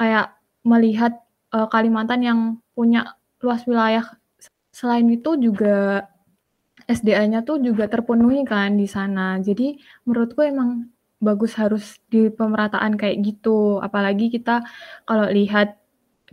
kayak 0.00 0.36
melihat, 0.66 1.14
eee, 1.54 1.66
Kalimantan 1.72 2.20
yang 2.24 2.40
punya 2.76 3.16
luas 3.44 3.64
wilayah 3.68 4.04
selain 4.74 5.06
itu 5.10 5.36
juga 5.40 6.06
SDA-nya 6.88 7.44
tuh 7.44 7.60
juga 7.62 7.86
terpenuhi 7.90 8.44
kan 8.48 8.76
di 8.78 8.86
sana. 8.88 9.38
Jadi 9.42 9.76
menurutku 10.08 10.40
emang 10.44 10.88
bagus 11.20 11.54
harus 11.58 11.98
dipemerataan 12.14 12.94
kayak 13.00 13.18
gitu, 13.26 13.82
apalagi 13.82 14.30
kita 14.30 14.62
kalau 15.08 15.26
lihat 15.30 15.76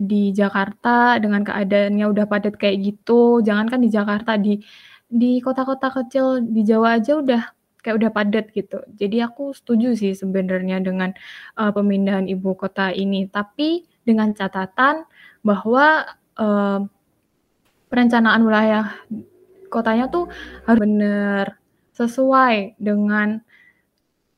di 0.00 0.30
Jakarta 0.36 1.16
dengan 1.22 1.42
keadaannya 1.46 2.06
udah 2.12 2.26
padat 2.28 2.54
kayak 2.60 2.76
gitu, 2.84 3.40
jangankan 3.44 3.80
di 3.84 3.90
Jakarta, 3.92 4.36
di 4.40 4.60
di 5.08 5.38
kota-kota 5.40 5.88
kecil 5.94 6.42
di 6.44 6.62
Jawa 6.66 6.98
aja 7.00 7.18
udah 7.22 7.42
kayak 7.82 7.96
udah 8.02 8.10
padat 8.14 8.46
gitu. 8.54 8.82
Jadi 8.98 9.22
aku 9.22 9.54
setuju 9.54 9.94
sih 9.94 10.12
sebenarnya 10.18 10.82
dengan, 10.82 11.14
eee, 11.58 11.70
pemindahan 11.74 12.26
ibu 12.26 12.54
kota 12.58 12.90
ini, 12.90 13.30
tapi 13.30 13.86
dengan 14.02 14.34
catatan 14.34 15.06
bahwa, 15.46 16.02
eee, 16.38 16.78
perencanaan 17.90 18.42
wilayah 18.46 18.86
kotanya 19.70 20.06
tuh 20.10 20.26
harus 20.66 20.80
bener, 20.82 21.46
sesuai 21.96 22.76
dengan 22.80 23.40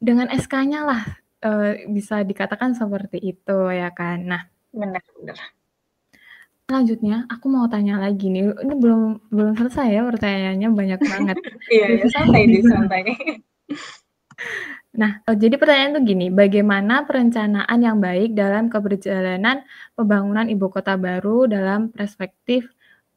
dengan 0.02 0.28
SK-nya 0.30 0.80
lah, 0.86 1.02
eee, 1.44 1.88
bisa 1.90 2.22
dikatakan 2.26 2.74
seperti 2.78 3.18
itu 3.22 3.58
ya 3.74 3.90
kan. 3.94 4.18
Nah 4.28 4.42
Bener. 4.72 5.02
selanjutnya 6.68 7.24
aku 7.32 7.46
mau 7.48 7.64
tanya 7.72 7.96
lagi 8.04 8.28
nih, 8.28 8.44
ini 8.64 8.74
belum 8.82 9.00
belum 9.32 9.52
selesai 9.56 9.86
ya 9.96 10.02
pertanyaannya 10.04 10.68
banyak 10.80 11.00
banget. 11.12 11.36
Iya 11.74 11.86
iya, 11.96 12.04
santai 12.14 12.42
deh, 12.52 12.62
santai. 12.72 13.02
Nah, 15.00 15.20
eee, 15.28 15.36
jadi 15.42 15.54
pertanyaan 15.60 15.92
tuh 16.00 16.04
gini, 16.04 16.26
bagaimana 16.32 17.04
perencanaan 17.08 17.78
yang 17.80 17.98
baik 18.00 18.32
dalam 18.34 18.72
keberjalanan 18.72 19.62
pembangunan 19.96 20.46
ibu 20.48 20.66
kota 20.72 20.96
baru 20.96 21.46
dalam 21.48 21.92
perspektif, 21.92 22.68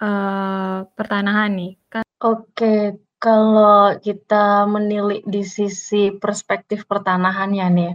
eee, 0.03 0.77
pertanahan 0.97 1.51
nih? 1.55 1.71
Kan 1.91 2.03
Oke, 2.21 3.01
kalau 3.17 3.97
kita 3.97 4.67
menilik 4.69 5.21
di 5.25 5.41
sisi 5.41 6.13
perspektif 6.21 6.85
pertanahannya 6.85 7.67
nih, 7.77 7.91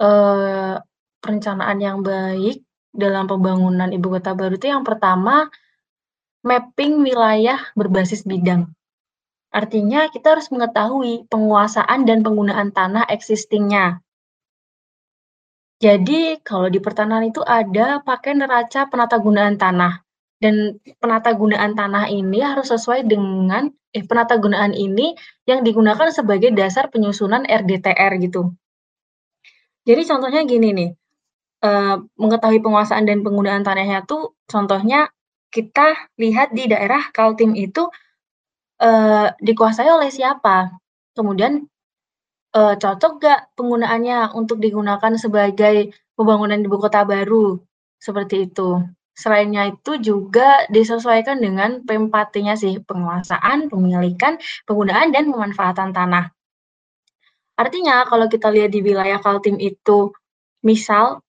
eee, 0.00 0.74
perencanaan 1.18 1.78
yang 1.78 1.98
baik 2.00 2.62
dalam 2.94 3.28
pembangunan 3.30 3.90
ibu 3.92 4.18
kota 4.18 4.32
baru 4.34 4.56
itu 4.56 4.70
yang 4.70 4.82
pertama, 4.82 5.46
mapping 6.42 7.04
wilayah 7.04 7.58
berbasis 7.74 8.24
bidang. 8.24 8.70
Artinya 9.48 10.12
kita 10.12 10.36
harus 10.36 10.52
mengetahui 10.52 11.26
penguasaan 11.32 12.04
dan 12.04 12.20
penggunaan 12.20 12.68
tanah 12.70 13.08
existing-nya. 13.08 14.04
Jadi 15.78 16.42
kalau 16.42 16.66
di 16.66 16.82
pertanahan 16.82 17.30
itu 17.30 17.38
ada 17.46 18.02
pakai 18.02 18.34
neraca 18.34 18.90
penatagunaan 18.90 19.54
tanah, 19.56 20.02
dan 20.42 20.78
penatagunaan 20.98 21.74
tanah 21.74 22.10
ini 22.10 22.42
harus 22.42 22.70
sesuai 22.70 23.06
dengan 23.06 23.70
eh, 23.94 24.02
penatagunaan 24.02 24.74
ini 24.74 25.14
yang 25.46 25.62
digunakan 25.62 26.10
sebagai 26.14 26.50
dasar 26.54 26.90
penyusunan 26.90 27.46
RDTR 27.46 28.18
gitu. 28.22 28.54
Jadi 29.86 30.02
contohnya 30.04 30.42
gini 30.44 30.68
nih, 30.74 30.90
eee, 31.64 31.94
mengetahui 32.20 32.60
penguasaan 32.64 33.04
dan 33.08 33.22
penggunaan 33.26 33.62
tanahnya 33.66 34.04
tuh 34.06 34.36
contohnya 34.50 35.10
kita 35.54 35.96
lihat 36.20 36.52
di 36.54 36.68
daerah 36.70 37.08
Kaltim 37.14 37.56
itu, 37.58 37.88
eee, 38.82 39.32
dikuasai 39.42 39.88
oleh 39.90 40.10
siapa, 40.12 40.72
kemudian, 41.18 41.64
eee, 42.56 42.74
cocok 42.80 43.12
nggak 43.22 43.40
penggunaannya 43.58 44.34
untuk 44.38 44.58
digunakan 44.62 45.14
sebagai 45.20 45.92
pembangunan 46.18 46.60
ibu 46.62 46.78
kota 46.82 47.04
baru, 47.08 47.58
seperti 48.02 48.50
itu. 48.50 48.82
Selainnya 49.18 49.68
itu 49.72 49.98
juga 50.00 50.64
disesuaikan 50.72 51.38
dengan 51.42 51.82
P4T-nya 51.86 52.54
sih, 52.58 52.80
penguasaan, 52.84 53.68
pemilikan, 53.72 54.38
penggunaan, 54.68 55.10
dan 55.14 55.30
pemanfaatan 55.32 55.90
tanah. 55.96 56.32
Artinya 57.58 58.06
kalau 58.06 58.30
kita 58.30 58.54
lihat 58.54 58.70
di 58.70 58.80
wilayah 58.86 59.18
Kaltim 59.18 59.58
itu, 59.58 60.14
misal, 60.62 61.22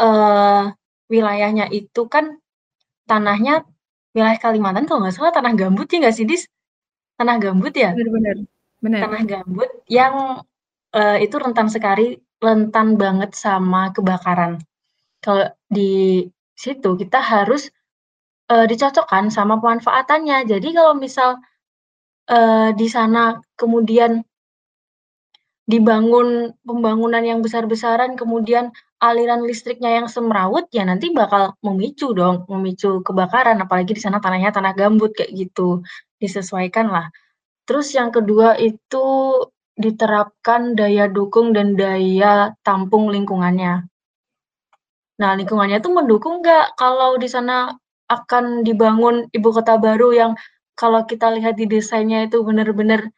eee, 0.00 0.62
wilayahnya 1.12 1.66
itu 1.74 2.02
kan 2.10 2.38
tanahnya 3.10 3.64
wilayah 4.16 4.38
Kalimantan 4.40 4.86
kalau 4.88 5.04
nggak 5.06 5.16
salah 5.16 5.32
tanah 5.34 5.54
gambut 5.58 5.86
ya 5.92 5.98
nggak 6.04 6.16
sih, 6.16 6.26
Dis? 6.28 6.44
Tanah 7.20 7.36
gambut 7.42 7.72
ya? 7.76 7.92
bener, 7.96 8.36
bener. 8.84 9.00
Tanah 9.06 9.22
gambut 9.28 9.70
yang, 9.90 10.44
eee, 10.96 11.26
itu 11.28 11.36
rentan 11.40 11.68
sekali 11.72 12.18
rentan 12.42 12.96
banget 13.00 13.32
sama 13.36 13.92
kebakaran. 13.96 14.60
Kalau 15.24 15.48
di 15.70 16.24
situ 16.58 16.90
kita 17.00 17.20
harus, 17.22 17.70
eee, 18.52 18.66
dicocokkan 18.70 19.30
sama 19.32 19.58
pemanfaatannya. 19.62 20.48
Jadi 20.50 20.68
kalau 20.76 20.94
misal, 20.98 21.40
eee, 22.30 22.72
di 22.78 22.88
sana 22.90 23.38
kemudian 23.60 24.24
dibangun 25.68 26.56
pembangunan 26.64 27.20
yang 27.22 27.40
besar-besaran, 27.44 28.16
kemudian 28.16 28.72
aliran 29.00 29.42
listriknya 29.48 29.90
yang 29.98 30.06
semrawut, 30.14 30.68
ya 30.76 30.84
nanti 30.84 31.12
bakal 31.12 31.56
memicu 31.66 32.12
dong, 32.12 32.44
memicu 32.52 33.00
kebakaran, 33.06 33.58
apalagi 33.64 33.96
di 33.96 34.02
sana 34.04 34.18
tanahnya 34.24 34.50
tanah 34.56 34.72
gambut 34.76 35.10
kayak 35.16 35.32
gitu, 35.34 35.80
disesuaikanlah. 36.22 37.08
Terus 37.68 37.88
yang 37.96 38.10
kedua 38.16 38.56
itu 38.60 39.06
diterapkan 39.80 40.76
daya 40.76 41.08
dukung 41.08 41.56
dan 41.56 41.74
daya 41.78 42.52
tampung 42.66 43.08
lingkungannya. 43.14 43.88
Nah, 45.20 45.32
lingkungannya 45.38 45.78
tuh 45.84 45.92
mendukung 45.98 46.40
nggak 46.40 46.76
kalau 46.80 47.16
di 47.20 47.28
sana 47.28 47.72
akan 48.10 48.66
dibangun 48.66 49.28
ibu 49.36 49.48
kota 49.56 49.76
baru 49.78 50.08
yang 50.20 50.32
kalau 50.80 51.04
kita 51.10 51.28
lihat 51.36 51.54
di 51.60 51.66
desainnya 51.68 52.26
itu 52.26 52.40
bener-bener, 52.48 53.12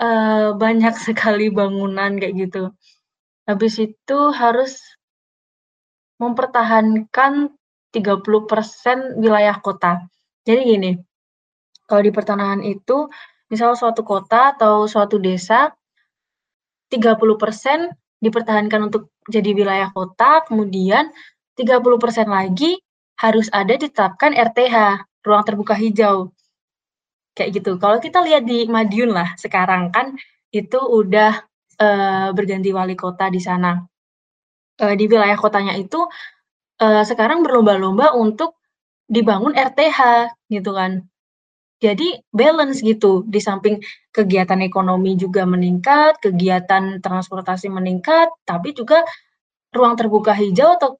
eee, 0.00 0.48
banyak 0.62 0.94
sekali 1.06 1.46
bangunan 1.58 2.10
kayak 2.20 2.34
gitu. 2.42 2.62
Habis 3.46 3.74
itu 3.82 4.18
harus 4.30 4.78
mempertahankan 6.22 7.50
30% 7.90 9.18
wilayah 9.18 9.58
kota. 9.58 10.06
Jadi 10.46 10.60
gini, 10.64 10.92
kalau 11.90 12.02
di 12.02 12.12
pertanahan 12.14 12.62
itu, 12.62 13.10
misal 13.50 13.74
suatu 13.74 14.06
kota 14.06 14.54
atau 14.56 14.86
suatu 14.86 15.18
desa, 15.18 15.74
30% 16.88 17.90
dipertahankan 18.22 18.88
untuk 18.88 19.10
jadi 19.28 19.50
wilayah 19.52 19.90
kota, 19.90 20.46
kemudian 20.46 21.10
30% 21.58 22.30
lagi 22.30 22.78
harus 23.20 23.50
ada 23.52 23.76
ditetapkan 23.76 24.32
RTH, 24.32 25.04
ruang 25.26 25.44
terbuka 25.44 25.74
hijau. 25.76 26.32
Kayak 27.36 27.50
gitu. 27.62 27.72
Kalau 27.80 27.98
kita 28.00 28.24
lihat 28.24 28.44
di 28.44 28.68
Madiun 28.68 29.12
lah 29.12 29.34
sekarang 29.36 29.92
kan 29.92 30.16
itu 30.52 30.78
udah, 30.78 31.44
eee, 31.82 32.28
berganti 32.38 32.70
wali 32.78 32.94
kota 32.94 33.26
di 33.34 33.40
sana. 33.42 33.74
Eee, 34.82 34.94
di 35.00 35.06
wilayah 35.10 35.36
kotanya 35.38 35.74
itu, 35.78 36.00
eee, 36.82 37.02
sekarang 37.08 37.42
berlomba-lomba 37.46 38.14
untuk 38.18 38.56
dibangun 39.10 39.54
RTH 39.56 40.30
gitu 40.52 40.72
kan. 40.76 41.04
Jadi 41.82 42.18
balance 42.32 42.80
gitu, 42.82 43.22
di 43.28 43.40
samping 43.42 43.78
kegiatan 44.14 44.60
ekonomi 44.64 45.14
juga 45.20 45.44
meningkat, 45.46 46.18
kegiatan 46.24 47.00
transportasi 47.04 47.68
meningkat, 47.72 48.30
tapi 48.48 48.72
juga 48.74 49.04
ruang 49.76 49.94
terbuka 50.00 50.32
hijau 50.36 50.76
atau, 50.80 50.90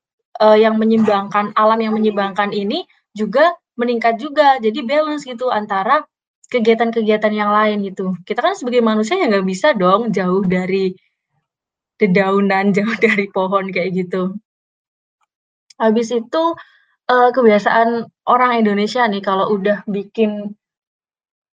eee, 0.43 0.65
yang 0.69 0.77
menyeimbangkan 0.81 1.53
alam 1.59 1.79
yang 1.83 1.95
menyeimbangkan 1.97 2.51
ini 2.57 2.85
juga 3.17 3.53
meningkat 3.81 4.21
juga. 4.21 4.59
Jadi 4.63 4.85
balance 4.87 5.25
gitu 5.29 5.49
antara 5.53 6.05
kegiatan-kegiatan 6.53 7.33
yang 7.33 7.49
lain 7.49 7.81
gitu. 7.89 8.13
Kita 8.29 8.45
kan 8.45 8.53
sebagai 8.53 8.85
manusia 8.85 9.17
ya 9.17 9.27
nggak 9.33 9.49
bisa 9.49 9.73
dong 9.73 10.13
jauh 10.13 10.45
dari 10.45 10.93
dedaunan, 11.97 12.71
jauh 12.77 12.97
dari 13.01 13.27
pohon 13.33 13.73
kayak 13.73 13.91
gitu. 14.05 14.37
Habis 15.81 16.13
itu, 16.13 16.45
eee, 17.09 17.29
kebiasaan 17.33 18.07
orang 18.29 18.61
Indonesia 18.61 19.03
nih 19.09 19.25
kalau 19.25 19.49
udah 19.57 19.81
bikin 19.89 20.53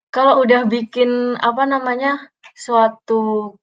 kalau 0.09 0.41
udah 0.41 0.65
bikin, 0.65 1.37
apa 1.37 1.69
namanya, 1.69 2.17
suatu, 2.57 3.53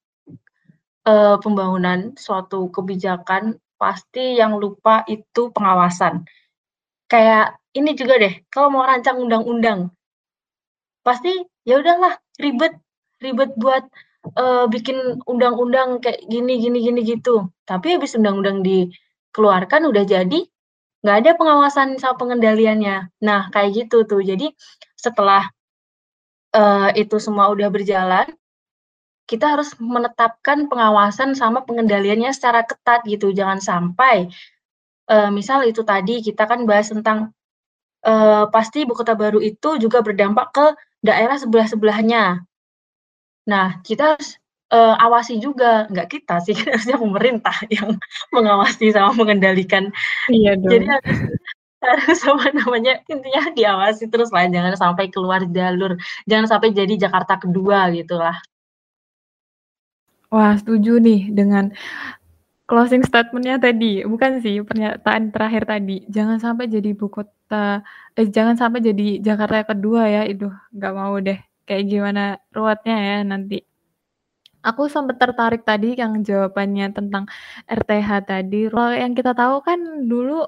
eee, 1.03 1.37
pembangunan, 1.43 2.15
suatu 2.15 2.71
kebijakan, 2.71 3.59
pasti 3.77 4.39
yang 4.39 4.55
lupa 4.55 5.03
itu 5.11 5.51
pengawasan. 5.51 6.23
Kayak 7.11 7.59
ini 7.75 7.99
juga 7.99 8.15
deh, 8.23 8.35
kalau 8.49 8.71
mau 8.71 8.87
rancang 8.87 9.19
undang-undang 9.19 9.91
pasti 11.07 11.33
ya 11.69 11.79
udahlah 11.83 12.15
ribet 12.43 12.75
ribet 13.25 13.51
buat, 13.61 13.85
eee, 14.37 14.65
bikin 14.75 14.99
undang-undang 15.31 16.03
kayak 16.05 16.21
gini 16.29 16.59
gini 16.65 16.79
gini 16.87 17.01
gitu. 17.07 17.49
Tapi 17.71 17.97
habis 17.99 18.15
undang-undang 18.19 18.61
dikeluarkan 18.67 19.87
udah 19.91 20.05
jadi, 20.07 20.41
nggak 21.05 21.17
ada 21.25 21.33
pengawasan 21.41 21.97
sama 22.03 22.17
pengendaliannya. 22.21 23.11
Nah, 23.25 23.49
kayak 23.55 23.71
gitu 23.87 24.05
tuh. 24.09 24.23
Jadi 24.25 24.53
setelah, 24.99 25.47
eee, 26.57 27.07
itu 27.07 27.17
semua 27.23 27.51
udah 27.55 27.69
berjalan, 27.73 28.27
kita 29.31 29.57
harus 29.59 29.75
menetapkan 29.81 30.69
pengawasan 30.71 31.35
sama 31.39 31.63
pengendaliannya 31.67 32.31
secara 32.37 32.63
ketat 32.69 33.03
gitu. 33.09 33.33
Jangan 33.35 33.61
sampai, 33.63 34.29
eee, 35.11 35.31
misal 35.35 35.65
itu 35.69 35.83
tadi 35.87 36.21
kita 36.25 36.47
kan 36.51 36.65
bahas 36.69 36.91
tentang, 36.93 37.33
eee, 38.07 38.45
pasti 38.55 38.85
ibu 38.89 38.95
kota 38.97 39.15
baru 39.19 39.41
itu 39.45 39.77
juga 39.83 40.01
berdampak 40.07 40.49
ke 40.57 40.67
daerah 41.07 41.37
sebelah-sebelahnya. 41.39 42.43
Nah, 43.47 43.79
kita 43.87 44.19
harus, 44.19 44.37
eee, 44.75 44.95
awasi 44.99 45.39
juga, 45.39 45.87
nggak 45.87 46.09
kita 46.11 46.43
sih, 46.43 46.55
harusnya 46.67 46.99
pemerintah 46.99 47.57
yang 47.71 47.95
mengawasi 48.35 48.91
sama 48.91 49.15
mengendalikan. 49.15 49.95
Iya 50.27 50.59
Jadi 50.59 50.85
dong. 50.85 50.93
harus 50.99 51.19
harus 51.87 52.19
apa 52.27 52.51
namanya, 52.51 52.99
intinya 53.07 53.55
diawasi 53.55 54.11
terus 54.11 54.35
lah, 54.35 54.51
jangan 54.51 54.75
sampai 54.75 55.07
keluar 55.15 55.47
jalur, 55.47 55.95
jangan 56.27 56.47
sampai 56.51 56.75
jadi 56.75 57.07
Jakarta 57.07 57.39
kedua 57.39 57.95
gitulah. 57.95 58.35
Wah, 60.27 60.59
setuju 60.59 60.99
nih 60.99 61.31
dengan 61.31 61.71
closing 62.69 63.03
statement-nya 63.07 63.57
tadi. 63.63 64.03
Bukan 64.13 64.33
sih, 64.45 64.63
pernyataan 64.69 65.31
terakhir 65.35 65.63
tadi. 65.73 65.93
Jangan 66.11 66.39
sampai 66.45 66.67
jadi 66.75 66.89
ibu 66.95 67.07
kota 67.11 67.83
eh, 68.19 68.27
jangan 68.37 68.57
sampai 68.61 68.81
jadi 68.89 69.07
Jakarta 69.27 69.59
kedua 69.75 70.03
ya, 70.11 70.23
Iduh, 70.31 70.53
nggak 70.77 70.95
mau 70.99 71.15
deh. 71.27 71.39
Kayak 71.67 71.85
gimana 71.93 72.23
ruwetnya 72.57 72.95
ya 73.09 73.17
nanti. 73.27 73.57
Aku 74.67 74.83
sempat 74.91 75.17
tertarik 75.23 75.63
tadi 75.63 75.95
yang 75.95 76.13
jawabannya 76.27 76.87
tentang 76.97 77.25
RTH 77.71 78.11
tadi. 78.27 78.67
Kalau 78.73 78.93
yang 78.95 79.13
kita 79.19 79.33
tahu 79.39 79.57
kan 79.63 79.79
dulu, 80.11 80.43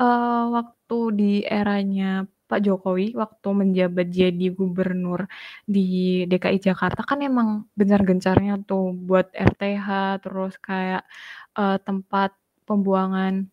eee, 0.00 0.42
waktu 0.56 0.98
di 1.20 1.32
eranya 1.44 2.24
Pak 2.48 2.64
Jokowi, 2.64 3.12
waktu 3.12 3.48
menjabat 3.60 4.08
jadi 4.08 4.46
gubernur 4.56 5.28
di 5.68 6.24
DKI 6.30 6.58
Jakarta 6.64 7.04
kan 7.04 7.20
emang 7.20 7.68
gencar-gencarnya 7.76 8.64
tuh 8.64 8.96
buat 8.96 9.28
RTH, 9.36 9.88
terus 10.24 10.56
kayak, 10.56 11.04
eee, 11.58 11.78
tempat 11.86 12.32
pembuangan 12.68 13.50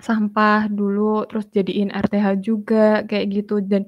sampah 0.00 0.68
dulu, 0.72 1.24
terus 1.30 1.46
jadiin 1.52 1.92
RTH 1.92 2.26
juga, 2.42 3.04
kayak 3.08 3.26
gitu. 3.42 3.60
Dan 3.64 3.84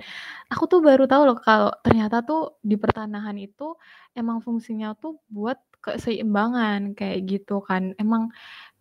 aku 0.53 0.65
tuh 0.71 0.81
baru 0.85 1.05
tahu 1.11 1.23
loh 1.31 1.39
kalau 1.41 1.73
ternyata 1.87 2.23
tuh 2.27 2.59
di 2.65 2.77
pertanahan 2.81 3.37
itu 3.41 3.77
emang 4.19 4.41
fungsinya 4.45 4.95
tuh 5.01 5.19
buat 5.33 5.59
keseimbangan, 5.85 6.95
kayak 6.99 7.21
gitu 7.31 7.61
kan. 7.65 7.95
Emang 8.01 8.31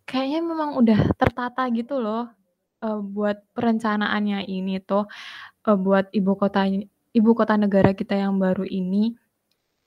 kayaknya 0.08 0.40
memang 0.46 0.70
udah 0.80 1.00
tertata 1.20 1.66
gitu 1.74 2.00
loh, 2.04 2.28
eee, 2.84 3.00
buat 3.04 3.38
perencanaannya 3.56 4.46
ini 4.50 4.80
tuh, 4.84 5.06
eee, 5.68 5.78
buat 5.80 6.06
ibu 6.16 6.32
kota 6.38 6.66
ibu 7.16 7.30
kota 7.38 7.54
negara 7.60 7.92
kita 7.96 8.16
yang 8.18 8.38
baru 8.42 8.64
ini. 8.68 9.14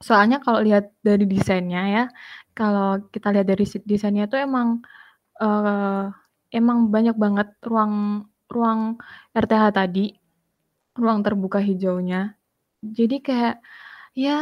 Soalnya 0.03 0.43
kalau 0.43 0.59
lihat 0.59 0.91
dari 0.99 1.23
desainnya 1.23 1.81
ya, 1.87 2.03
kalau 2.51 2.99
kita 3.15 3.31
lihat 3.31 3.47
dari 3.47 3.63
desainnya 3.87 4.27
tuh 4.27 4.43
emang, 4.43 4.83
eee, 5.39 6.05
emang 6.55 6.89
banyak 6.91 7.15
banget 7.19 7.49
ruang 7.63 8.25
ruang 8.51 8.99
RTH 9.35 9.63
tadi, 9.75 10.15
ruang 10.99 11.21
terbuka 11.25 11.59
hijaunya. 11.63 12.35
Jadi 12.83 13.17
kayak, 13.23 13.55
ya 14.17 14.39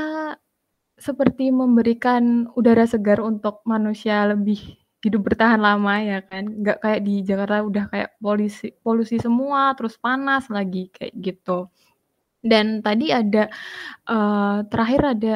seperti 1.00 1.50
memberikan 1.54 2.48
udara 2.58 2.86
segar 2.90 3.20
untuk 3.24 3.62
manusia 3.68 4.26
lebih 4.30 4.60
hidup 5.06 5.22
bertahan 5.34 5.62
lama 5.62 6.00
ya 6.04 6.20
kan, 6.28 6.46
nggak 6.62 6.80
kayak 6.84 7.02
di 7.08 7.22
Jakarta 7.28 7.64
udah 7.66 7.86
kayak 7.94 8.12
polisi 8.24 8.72
polusi 8.86 9.18
semua, 9.22 9.74
terus 9.78 9.96
panas 10.02 10.48
lagi, 10.54 10.90
kayak 10.94 11.14
gitu. 11.22 11.70
Dan 12.44 12.84
tadi 12.84 13.08
ada, 13.16 13.48
eee, 14.10 14.58
terakhir 14.72 15.02
ada 15.16 15.36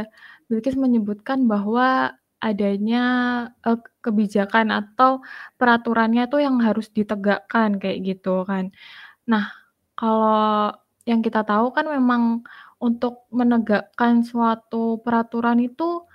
Bilqis 0.52 0.76
menyebutkan 0.80 1.48
bahwa 1.48 2.12
adanya, 2.44 3.06
eee, 3.64 3.80
kebijakan 4.04 4.72
atau 4.76 5.24
peraturannya 5.60 6.28
tuh 6.32 6.44
yang 6.44 6.60
harus 6.64 6.92
ditegakkan, 6.92 7.80
kayak 7.82 8.00
gitu 8.18 8.44
kan. 8.48 8.72
Nah, 9.30 9.50
kalau 10.00 10.74
yang 11.10 11.22
kita 11.26 11.44
tahu 11.48 11.72
kan 11.76 11.88
memang 11.90 12.44
untuk 12.84 13.28
menegakkan 13.34 14.22
suatu 14.26 15.00
peraturan 15.06 15.60
itu 15.64 16.06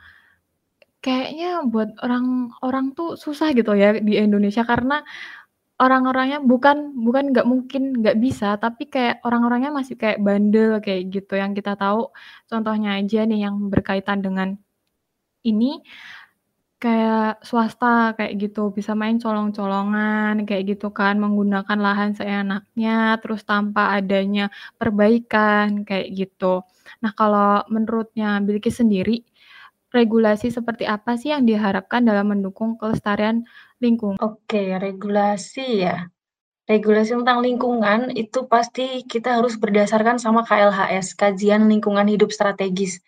kayaknya 1.04 1.66
buat 1.66 1.98
orang-orang 2.04 2.94
tuh 2.94 3.18
susah 3.18 3.50
gitu 3.58 3.74
ya 3.74 3.98
di 3.98 4.14
Indonesia 4.22 4.62
karena 4.62 5.02
orang-orangnya 5.80 6.38
bukan 6.44 6.92
bukan 6.96 7.32
nggak 7.32 7.46
mungkin 7.48 7.82
nggak 8.00 8.16
bisa, 8.20 8.56
tapi 8.60 8.88
kayak 8.92 9.24
orang-orangnya 9.26 9.72
masih 9.74 9.96
kayak 10.00 10.20
bandel 10.20 10.78
kayak 10.84 11.08
gitu. 11.14 11.32
Yang 11.40 11.62
kita 11.64 11.72
tahu 11.80 12.12
contohnya 12.50 13.00
aja 13.00 13.24
nih 13.28 13.48
yang 13.48 13.56
berkaitan 13.72 14.20
dengan 14.24 14.58
ini, 15.46 15.82
kayak 16.82 17.42
swasta 17.46 18.14
kayak 18.18 18.34
gitu, 18.42 18.74
bisa 18.74 18.92
main 18.98 19.16
colong-colongan 19.22 20.42
kayak 20.48 20.74
gitu 20.76 20.90
kan, 20.90 21.14
menggunakan 21.22 21.78
lahan 21.78 22.10
seenaknya, 22.18 23.18
terus 23.22 23.42
tanpa 23.46 23.94
adanya 23.94 24.50
perbaikan 24.80 25.86
kayak 25.88 26.08
gitu. 26.18 26.66
Nah, 27.02 27.12
kalau 27.14 27.62
menurutnya 27.70 28.42
Bilqis 28.42 28.82
sendiri, 28.82 29.22
regulasi 29.94 30.50
seperti 30.50 30.84
apa 30.88 31.14
sih 31.20 31.30
yang 31.34 31.44
diharapkan 31.46 32.02
dalam 32.02 32.32
mendukung 32.34 32.74
kelestarian 32.80 33.44
lingkungan? 33.84 34.16
Oke, 34.22 34.78
regulasi 34.78 35.84
ya. 35.86 36.06
Regulasi 36.70 37.18
tentang 37.18 37.40
lingkungan 37.46 38.00
itu 38.16 38.46
pasti 38.48 39.04
kita 39.06 39.38
harus 39.42 39.54
berdasarkan 39.60 40.16
sama 40.22 40.42
KLHS, 40.48 41.14
Kajian 41.18 41.66
Lingkungan 41.68 42.06
Hidup 42.08 42.30
Strategis. 42.32 43.02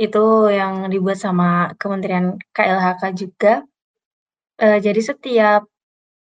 Itu 0.00 0.48
yang 0.48 0.88
dibuat 0.88 1.20
sama 1.20 1.76
Kementerian 1.76 2.40
KLHK 2.56 3.02
juga. 3.12 3.52
Eee, 4.60 4.78
jadi 4.84 5.00
setiap, 5.02 5.62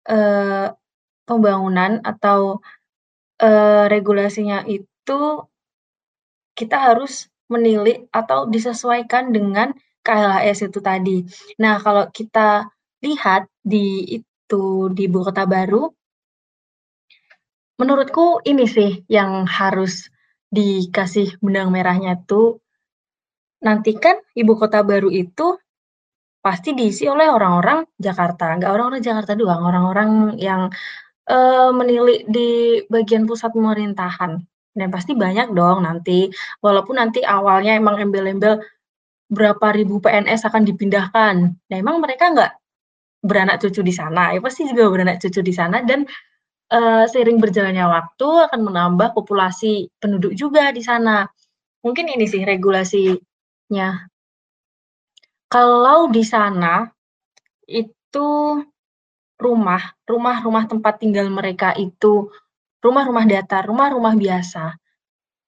eee, 0.08 0.68
pembangunan 1.28 2.00
atau, 2.04 2.60
eee, 3.42 3.86
regulasinya 3.92 4.64
itu 4.68 5.46
kita 6.56 6.78
harus 6.94 7.26
menilik 7.50 8.06
atau 8.14 8.46
disesuaikan 8.46 9.34
dengan 9.34 9.74
KLHS 10.06 10.70
itu 10.70 10.78
tadi. 10.78 11.26
Nah, 11.58 11.82
kalau 11.82 12.06
kita 12.14 12.70
lihat 13.04 13.46
di 13.60 14.18
itu, 14.18 14.64
di 14.96 15.02
ibu 15.08 15.20
kota 15.24 15.44
baru 15.44 15.92
menurutku 17.80 18.38
ini 18.46 18.70
sih 18.70 19.02
yang 19.10 19.50
harus 19.50 20.06
dikasih 20.54 21.34
benang 21.42 21.74
merahnya 21.74 22.14
tuh, 22.22 22.62
nanti 23.66 23.98
kan 23.98 24.14
ibu 24.38 24.54
kota 24.54 24.86
baru 24.86 25.10
itu 25.10 25.58
pasti 26.44 26.76
diisi 26.78 27.10
oleh 27.10 27.26
orang-orang 27.26 27.82
Jakarta, 27.98 28.54
nggak 28.54 28.70
orang-orang 28.70 29.02
Jakarta 29.02 29.32
doang, 29.34 29.62
orang-orang 29.66 30.10
yang, 30.38 30.70
eee, 31.28 31.70
menilik 31.74 32.20
di 32.30 32.50
bagian 32.90 33.24
pusat 33.28 33.50
pemerintahan. 33.56 34.40
Dan 34.74 34.88
pasti 34.94 35.14
banyak 35.18 35.54
dong 35.54 35.84
nanti, 35.86 36.30
walaupun 36.64 36.98
nanti 37.00 37.20
awalnya 37.24 37.74
emang 37.78 37.98
embel-embel 38.02 38.60
berapa 39.32 39.66
ribu 39.74 39.98
PNS 40.04 40.46
akan 40.48 40.62
dipindahkan. 40.68 41.34
Nah, 41.54 41.76
emang 41.78 41.98
mereka 42.02 42.30
nggak 42.34 42.52
beranak 43.28 43.56
cucu 43.62 43.80
di 43.82 43.94
sana? 43.94 44.32
Ya 44.36 44.40
pasti 44.44 44.62
juga 44.70 44.84
beranak 44.92 45.18
cucu 45.22 45.40
di 45.48 45.54
sana 45.56 45.80
dan, 45.88 46.04
eee, 46.74 47.04
seiring 47.12 47.38
berjalannya 47.44 47.86
waktu 47.96 48.28
akan 48.50 48.60
menambah 48.68 49.08
populasi 49.18 49.88
penduduk 50.02 50.32
juga 50.36 50.70
di 50.76 50.82
sana. 50.84 51.26
Mungkin 51.86 52.06
ini 52.14 52.26
sih 52.28 52.42
regulasinya. 52.44 53.90
Kalau 55.52 56.10
di 56.10 56.24
sana, 56.26 56.84
itu 57.68 58.28
rumah 59.44 59.82
rumah-rumah 60.08 60.64
tempat 60.70 60.94
tinggal 61.02 61.26
mereka 61.28 61.74
itu 61.76 62.30
rumah-rumah 62.84 63.24
datar, 63.28 63.64
rumah-rumah 63.70 64.14
biasa. 64.18 64.76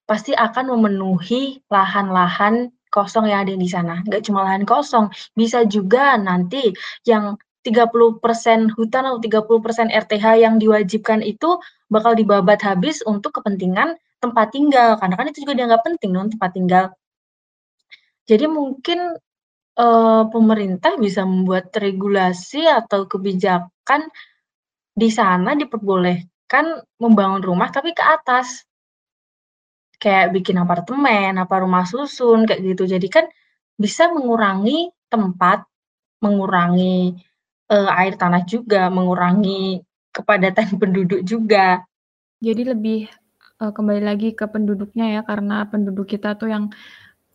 pasti 0.06 0.32
akan 0.36 0.74
memenuhi 0.76 1.62
lahan-lahan 1.70 2.70
kosong 2.94 3.26
yang 3.30 3.46
ada 3.46 3.54
di 3.58 3.68
sana. 3.68 4.02
Nggak 4.06 4.22
cuma 4.26 4.46
lahan 4.46 4.64
kosong, 4.66 5.10
bisa 5.34 5.66
juga 5.66 6.14
nanti 6.20 6.70
yang 7.08 7.34
30% 7.66 8.22
hutan 8.78 9.02
atau 9.10 9.18
30% 9.18 9.90
RTH 9.90 10.26
yang 10.38 10.62
diwajibkan 10.62 11.26
itu 11.26 11.58
bakal 11.90 12.14
dibabat 12.14 12.62
habis 12.62 13.02
untuk 13.02 13.42
kepentingan 13.42 13.98
tempat 14.22 14.54
tinggal, 14.54 14.94
karena 15.02 15.14
kan 15.18 15.26
itu 15.28 15.42
juga 15.42 15.54
dianggap 15.58 15.80
penting 15.82 16.10
dong 16.14 16.30
tempat 16.30 16.50
tinggal. 16.54 16.84
Jadi 18.26 18.46
mungkin, 18.46 19.18
uh, 19.78 20.24
pemerintah 20.30 20.96
bisa 20.98 21.22
membuat 21.22 21.70
regulasi 21.76 22.64
atau 22.66 23.06
kebijakan 23.06 24.08
di 24.96 25.08
sana 25.12 25.52
diperbolehkan 25.54 26.80
membangun 26.98 27.44
rumah 27.44 27.68
tapi 27.68 27.92
ke 27.92 28.02
atas. 28.02 28.64
Kayak 30.00 30.32
bikin 30.32 30.56
apartemen, 30.60 31.36
apa 31.40 31.54
rumah 31.62 31.84
susun, 31.88 32.44
kayak 32.48 32.60
gitu. 32.64 32.84
Jadi 32.88 33.08
kan 33.08 33.24
bisa 33.76 34.08
mengurangi 34.12 34.92
tempat, 35.12 35.64
mengurangi, 36.24 37.16
uh, 37.70 37.90
air 38.00 38.14
tanah 38.14 38.42
juga, 38.46 38.88
mengurangi 38.88 39.82
kepadatan 40.14 40.74
penduduk 40.80 41.20
juga. 41.26 41.82
Jadi 42.40 42.62
lebih, 42.68 43.00
uh, 43.62 43.72
kembali 43.72 44.02
lagi 44.02 44.32
ke 44.32 44.44
penduduknya 44.46 45.20
ya, 45.20 45.22
karena 45.22 45.66
penduduk 45.66 46.06
kita 46.10 46.36
tuh 46.36 46.52
yang 46.52 46.64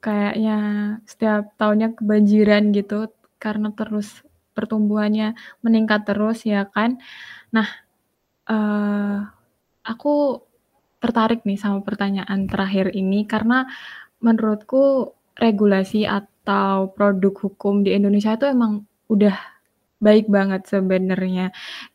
kayaknya 0.01 0.57
setiap 1.05 1.53
tahunnya 1.57 1.93
kebanjiran 1.97 2.73
gitu, 2.73 3.09
karena 3.37 3.69
terus 3.73 4.25
pertumbuhannya 4.51 5.33
meningkat 5.63 6.03
terus 6.05 6.43
ya 6.43 6.67
kan. 6.67 6.99
Nah, 7.53 7.67
uh, 8.49 9.25
aku 9.85 10.43
tertarik 11.01 11.41
nih 11.47 11.57
sama 11.57 11.81
pertanyaan 11.81 12.45
terakhir 12.45 12.93
ini 12.93 13.25
karena 13.25 13.65
menurutku 14.21 15.15
regulasi 15.33 16.05
atau 16.05 16.93
produk 16.93 17.33
hukum 17.33 17.81
di 17.81 17.97
Indonesia 17.97 18.37
itu 18.37 18.45
emang 18.45 18.85
udah 19.09 19.33
baik 20.01 20.25
banget 20.27 20.65
sebenarnya. 20.67 21.53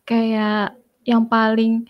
Kayak 0.08 0.78
yang 1.04 1.26
paling 1.26 1.86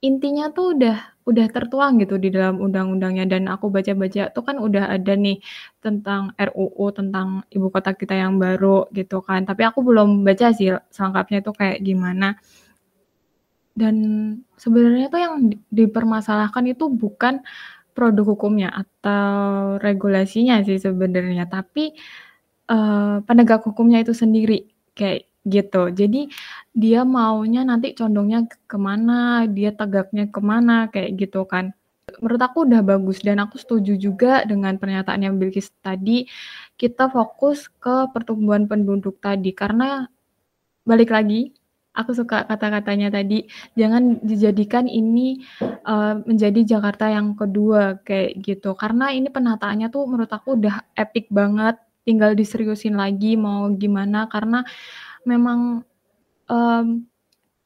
intinya 0.00 0.50
tuh 0.54 0.78
udah 0.78 0.96
udah 1.28 1.46
tertuang 1.52 2.00
gitu 2.00 2.16
di 2.16 2.32
dalam 2.32 2.56
undang-undangnya 2.56 3.28
dan 3.28 3.52
aku 3.52 3.68
baca-baca 3.68 4.32
tuh 4.32 4.42
kan 4.48 4.56
udah 4.56 4.88
ada 4.96 5.12
nih 5.12 5.36
tentang 5.84 6.32
RUU 6.40 6.88
tentang 6.96 7.44
ibu 7.52 7.68
kota 7.68 7.92
kita 7.92 8.16
yang 8.16 8.40
baru 8.40 8.88
gitu 8.96 9.20
kan. 9.20 9.44
Tapi 9.44 9.62
aku 9.68 9.84
belum 9.84 10.24
baca 10.24 10.50
sih 10.56 10.72
selengkapnya 10.88 11.44
tuh 11.44 11.54
kayak 11.56 11.84
gimana. 11.84 12.40
Dan 13.78 13.96
sebenarnya 14.58 15.06
tuh 15.12 15.20
yang 15.22 15.34
dipermasalahkan 15.70 16.64
itu 16.66 16.90
bukan 16.90 17.44
produk 17.94 18.24
hukumnya 18.34 18.70
atau 18.74 19.78
regulasinya 19.82 20.62
sih 20.66 20.78
sebenarnya, 20.78 21.46
tapi, 21.50 21.94
uh, 22.70 23.22
penegak 23.26 23.62
hukumnya 23.66 24.02
itu 24.02 24.14
sendiri, 24.14 24.70
kayak 24.98 25.30
gitu. 25.46 25.94
Jadi, 25.94 26.28
dia 26.74 27.06
maunya 27.06 27.62
nanti 27.62 27.94
condongnya 27.94 28.44
ke 28.44 28.76
mana 28.76 29.46
dia 29.46 29.70
tegaknya 29.70 30.26
ke 30.28 30.40
mana 30.42 30.90
kayak 30.90 31.14
gitu 31.16 31.46
kan. 31.46 31.70
Menurut 32.18 32.42
aku 32.42 32.64
udah 32.64 32.80
bagus 32.82 33.20
dan 33.20 33.38
aku 33.38 33.60
setuju 33.60 33.94
juga 33.94 34.42
dengan 34.48 34.74
pernyataan 34.80 35.28
yang 35.28 35.34
Bilkis 35.36 35.70
tadi, 35.84 36.26
kita 36.80 37.06
fokus 37.12 37.68
ke 37.68 38.08
pertumbuhan 38.10 38.64
penduduk 38.64 39.20
tadi, 39.20 39.52
karena 39.52 40.08
balik 40.88 41.12
lagi 41.12 41.52
aku 41.92 42.14
suka 42.14 42.46
kata-katanya 42.46 43.10
tadi, 43.10 43.44
jangan 43.74 44.22
dijadikan 44.22 44.86
ini, 44.86 45.42
uh, 45.84 46.22
menjadi 46.22 46.78
Jakarta 46.78 47.10
yang 47.10 47.34
kedua, 47.34 47.98
kayak 48.06 48.38
gitu. 48.40 48.72
Karena 48.78 49.10
ini 49.10 49.28
penataannya 49.34 49.90
tuh 49.90 50.06
menurut 50.06 50.30
aku 50.30 50.54
udah 50.54 50.94
epic 50.94 51.26
banget, 51.28 51.76
tinggal 52.08 52.32
diseriusin 52.32 52.96
lagi 52.96 53.36
mau 53.36 53.68
gimana, 53.76 54.24
karena 54.32 54.64
memang, 55.28 55.84
um, 56.48 57.04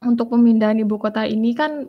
untuk 0.03 0.35
pemindahan 0.35 0.83
ibu 0.83 0.99
kota 0.99 1.23
ini 1.23 1.55
kan 1.55 1.87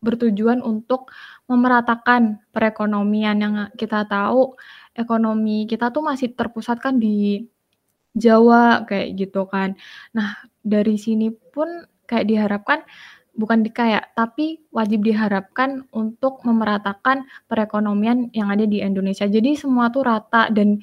bertujuan 0.00 0.64
untuk 0.64 1.12
memeratakan 1.44 2.40
perekonomian, 2.56 3.36
yang 3.36 3.54
kita 3.76 4.08
tahu 4.08 4.56
ekonomi 4.96 5.68
kita 5.68 5.92
tuh 5.92 6.00
masih 6.00 6.32
terpusat 6.32 6.80
kan 6.80 6.96
di 6.96 7.44
Jawa, 8.16 8.88
kayak 8.88 9.14
gitu 9.20 9.44
kan. 9.46 9.76
Nah, 10.16 10.40
dari 10.64 10.96
sini 10.96 11.28
pun 11.30 11.84
kayak 12.08 12.26
diharapkan 12.26 12.80
bukan 13.38 13.62
di 13.62 13.70
kayak, 13.70 14.16
tapi 14.18 14.58
wajib 14.74 15.06
diharapkan 15.06 15.86
untuk 15.94 16.42
memeratakan 16.42 17.22
perekonomian 17.46 18.34
yang 18.34 18.50
ada 18.50 18.66
di 18.66 18.82
Indonesia. 18.82 19.30
Jadi 19.30 19.54
semua 19.54 19.92
tuh 19.94 20.02
rata 20.08 20.50
dan 20.50 20.82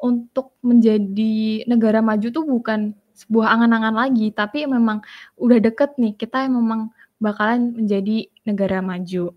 untuk 0.00 0.56
menjadi 0.64 1.64
negara 1.68 2.00
maju 2.00 2.26
tuh 2.32 2.44
bukan 2.44 2.96
sebuah 3.20 3.52
angan-angan 3.52 3.96
lagi, 3.96 4.32
tapi 4.32 4.64
memang 4.64 5.04
udah 5.36 5.58
deket 5.60 6.00
nih, 6.00 6.16
kita 6.16 6.48
yang 6.48 6.56
memang 6.56 6.80
bakalan 7.20 7.76
menjadi 7.76 8.32
negara 8.48 8.80
maju. 8.80 9.36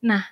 Nah, 0.00 0.24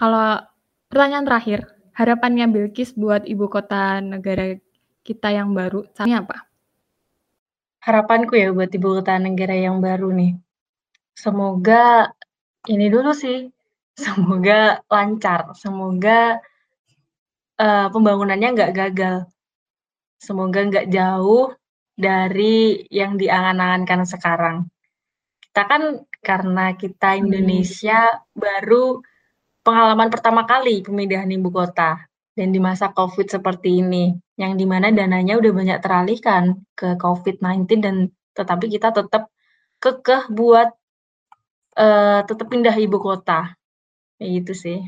kalau 0.00 0.40
pertanyaan 0.88 1.28
terakhir, 1.28 1.60
harapannya 1.92 2.48
Bilkis 2.48 2.96
buat 2.96 3.28
ibu 3.28 3.52
kota 3.52 4.00
negara 4.00 4.56
kita 5.04 5.28
yang 5.28 5.52
baru, 5.52 5.84
caranya 5.92 6.24
apa? 6.24 6.48
Harapanku 7.84 8.32
ya 8.34 8.48
buat 8.56 8.72
ibu 8.72 8.96
kota 8.96 9.20
negara 9.20 9.52
yang 9.52 9.84
baru 9.84 10.08
nih, 10.16 10.32
semoga 11.12 12.08
ini 12.64 12.88
dulu 12.88 13.12
sih, 13.12 13.52
semoga 14.04 14.80
lancar, 14.88 15.52
semoga 15.52 16.40
uh, 17.58 17.86
pembangunannya 17.90 18.48
nggak 18.54 18.72
gagal. 18.74 19.16
Semoga 20.18 20.62
nggak 20.66 20.88
jauh 20.90 21.54
dari 21.98 22.86
yang 22.90 23.18
diangan-angankan 23.18 24.06
sekarang. 24.06 24.56
Kita 25.42 25.62
kan 25.66 25.82
karena 26.22 26.74
kita 26.78 27.18
Indonesia 27.18 28.22
baru 28.34 29.02
pengalaman 29.66 30.08
pertama 30.10 30.46
kali 30.46 30.86
pemindahan 30.86 31.30
ibu 31.30 31.50
kota 31.50 31.98
dan 32.38 32.54
di 32.54 32.62
masa 32.62 32.94
Covid 32.94 33.26
seperti 33.26 33.82
ini 33.82 34.14
yang 34.38 34.54
di 34.54 34.62
mana 34.62 34.94
dananya 34.94 35.34
udah 35.34 35.50
banyak 35.50 35.78
teralihkan 35.82 36.62
ke 36.78 36.94
COVID-19 36.94 37.66
dan 37.82 37.96
tetapi 38.38 38.70
kita 38.70 38.94
tetap 38.94 39.34
kekeh 39.82 40.30
buat 40.30 40.70
uh, 41.74 42.20
tetap 42.22 42.46
pindah 42.46 42.74
ibu 42.78 43.02
kota. 43.02 43.58
Kayak 44.18 44.30
gitu 44.42 44.52
sih. 44.54 44.78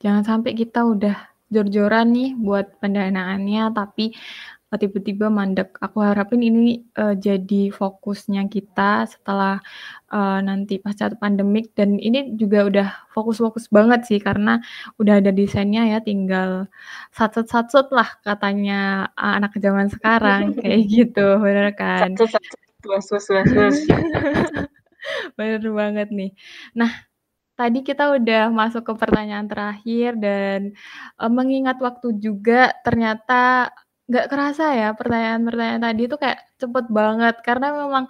Jangan 0.00 0.24
sampai 0.24 0.52
kita 0.56 0.84
udah 0.84 1.33
jor-joran 1.52 2.12
nih 2.12 2.30
buat 2.36 2.78
pendanaannya 2.80 3.72
tapi 3.74 4.14
tiba-tiba 4.78 5.30
mandek. 5.30 5.76
Aku 5.80 6.02
harapin 6.02 6.42
ini 6.42 6.82
uh, 6.98 7.14
jadi 7.14 7.70
fokusnya 7.70 8.46
kita 8.50 9.06
setelah 9.06 9.62
uh, 10.10 10.38
nanti 10.42 10.78
pasca 10.82 11.12
pandemik. 11.14 11.72
Dan 11.78 11.98
ini 11.98 12.34
juga 12.34 12.66
udah 12.66 12.88
fokus-fokus 13.14 13.70
banget 13.70 14.06
sih 14.08 14.18
karena 14.22 14.60
udah 14.98 15.20
ada 15.22 15.30
desainnya 15.30 15.86
ya 15.88 15.98
tinggal 16.02 16.66
satset-satset 17.14 17.90
lah 17.94 18.08
katanya 18.22 19.10
anak 19.14 19.56
zaman 19.58 19.88
sekarang 19.90 20.52
kayak 20.60 20.80
gitu 20.90 21.38
bener 21.40 21.74
kan? 21.74 22.14
Bener 25.36 25.60
banget 25.68 26.08
nih. 26.12 26.32
Nah 26.72 27.13
tadi 27.58 27.80
kita 27.86 28.18
udah 28.18 28.50
masuk 28.52 28.82
ke 28.86 28.92
pertanyaan 28.98 29.46
terakhir 29.50 30.18
dan 30.18 30.74
uh, 31.18 31.30
mengingat 31.30 31.78
waktu 31.82 32.14
juga 32.18 32.74
ternyata 32.86 33.70
Nggak 34.04 34.26
kerasa 34.28 34.64
ya 34.76 34.92
pertanyaan-pertanyaan 34.92 35.80
tadi 35.80 36.02
itu 36.04 36.16
kayak 36.20 36.40
cepet 36.60 36.86
banget. 36.92 37.34
Karena 37.40 37.72
memang, 37.72 38.04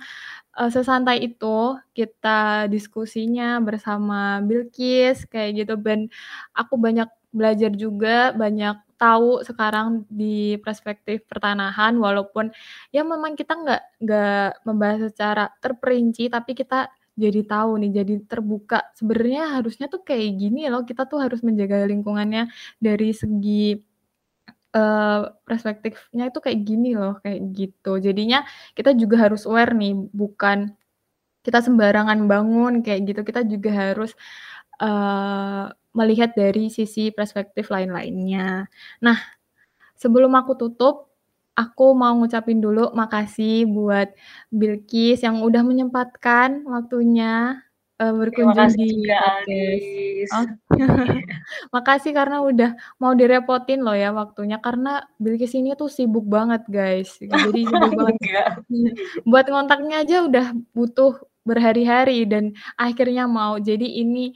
uh, 0.59 0.71
sesantai 0.71 1.23
itu 1.23 1.79
kita 1.95 2.67
diskusinya 2.67 3.63
bersama 3.63 4.43
Bilkis 4.43 5.23
kayak 5.31 5.51
gitu. 5.63 5.75
Dan 5.79 6.11
aku 6.51 6.75
banyak 6.79 7.07
belajar 7.31 7.71
juga, 7.79 8.35
banyak 8.35 8.75
tahu 8.99 9.43
sekarang 9.47 10.07
di 10.11 10.59
perspektif 10.63 11.27
pertanahan 11.31 11.99
walaupun 11.99 12.51
ya 12.95 13.03
memang 13.03 13.35
kita 13.35 13.53
nggak 13.59 13.83
nggak 14.01 14.51
membahas 14.65 15.11
secara 15.11 15.51
terperinci 15.59 16.31
tapi 16.31 16.55
kita 16.55 16.89
jadi 17.15 17.41
tahu 17.47 17.71
nih, 17.83 17.91
jadi 18.03 18.15
terbuka. 18.27 18.91
Sebenarnya 18.99 19.59
harusnya 19.59 19.87
tuh 19.91 20.03
kayak 20.03 20.29
gini 20.41 20.67
loh, 20.71 20.83
kita 20.83 21.07
tuh 21.07 21.23
harus 21.23 21.41
menjaga 21.47 21.87
lingkungannya 21.87 22.51
dari 22.83 23.11
segi 23.15 23.79
uh, 24.75 25.31
perspektifnya 25.47 26.31
itu 26.31 26.39
kayak 26.43 26.61
gini 26.67 26.99
loh, 26.99 27.19
kayak 27.23 27.41
gitu. 27.55 28.03
Jadinya 28.03 28.43
kita 28.75 28.93
juga 28.99 29.31
harus 29.31 29.47
aware 29.47 29.73
nih, 29.79 29.95
bukan 30.11 30.75
kita 31.47 31.61
sembarangan 31.63 32.19
bangun 32.27 32.83
kayak 32.83 33.01
gitu, 33.09 33.21
kita 33.23 33.45
juga 33.47 33.71
harus, 33.73 34.13
uh, 34.83 35.71
melihat 35.95 36.35
dari 36.35 36.69
sisi 36.75 37.15
perspektif 37.15 37.71
lain-lainnya. 37.71 38.67
Nah, 38.99 39.19
sebelum 39.95 40.35
aku 40.35 40.59
tutup, 40.59 41.14
aku 41.55 41.95
mau 41.95 42.15
ngucapin 42.19 42.59
dulu 42.59 42.91
makasih 42.93 43.67
buat 43.71 44.11
Bilkis 44.51 45.23
yang 45.23 45.43
udah 45.43 45.63
menyempatkan 45.63 46.67
waktunya, 46.67 47.63
uh, 48.03 48.13
berkunjung 48.15 48.75
di 48.75 49.07
juga, 49.07 49.19
podcast. 49.23 50.35
Oh. 50.35 50.47
Makasih 51.75 52.13
karena 52.15 52.43
udah 52.43 52.71
mau 52.99 53.15
direpotin 53.15 53.87
loh 53.87 53.95
ya 53.95 54.11
waktunya 54.11 54.59
karena 54.59 55.07
Bilkis 55.19 55.55
ini 55.55 55.79
tuh 55.79 55.91
sibuk 55.91 56.27
banget 56.27 56.67
guys. 56.67 57.15
Jadi 57.23 57.61
sibuk 57.71 57.93
banget. 57.95 58.17
Buat 59.31 59.47
ngontaknya 59.51 60.03
aja 60.03 60.17
udah 60.27 60.47
butuh 60.75 61.23
berhari-hari 61.45 62.25
dan 62.27 62.57
akhirnya 62.75 63.31
mau. 63.31 63.61
Jadi 63.61 64.01
ini 64.01 64.35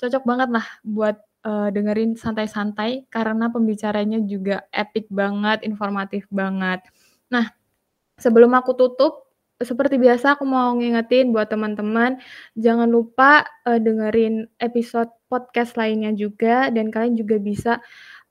cocok 0.00 0.24
banget 0.24 0.48
lah 0.48 0.66
buat 0.80 1.20
uh, 1.44 1.68
dengerin 1.72 2.16
santai-santai 2.16 3.08
karena 3.08 3.48
pembicaranya 3.48 4.20
juga 4.24 4.66
epic 4.72 5.08
banget, 5.08 5.64
informatif 5.64 6.26
banget. 6.28 6.84
Nah, 7.32 7.48
sebelum 8.20 8.52
aku 8.56 8.76
tutup 8.76 9.30
seperti 9.60 10.00
biasa 10.00 10.40
aku 10.40 10.48
mau 10.48 10.72
ngingetin 10.72 11.36
buat 11.36 11.52
teman-teman 11.52 12.16
jangan 12.56 12.88
lupa 12.88 13.44
uh, 13.68 13.76
dengerin 13.76 14.48
episode 14.56 15.12
podcast 15.28 15.76
lainnya 15.76 16.16
juga 16.16 16.72
dan 16.72 16.88
kalian 16.88 17.12
juga 17.20 17.36
bisa 17.36 17.72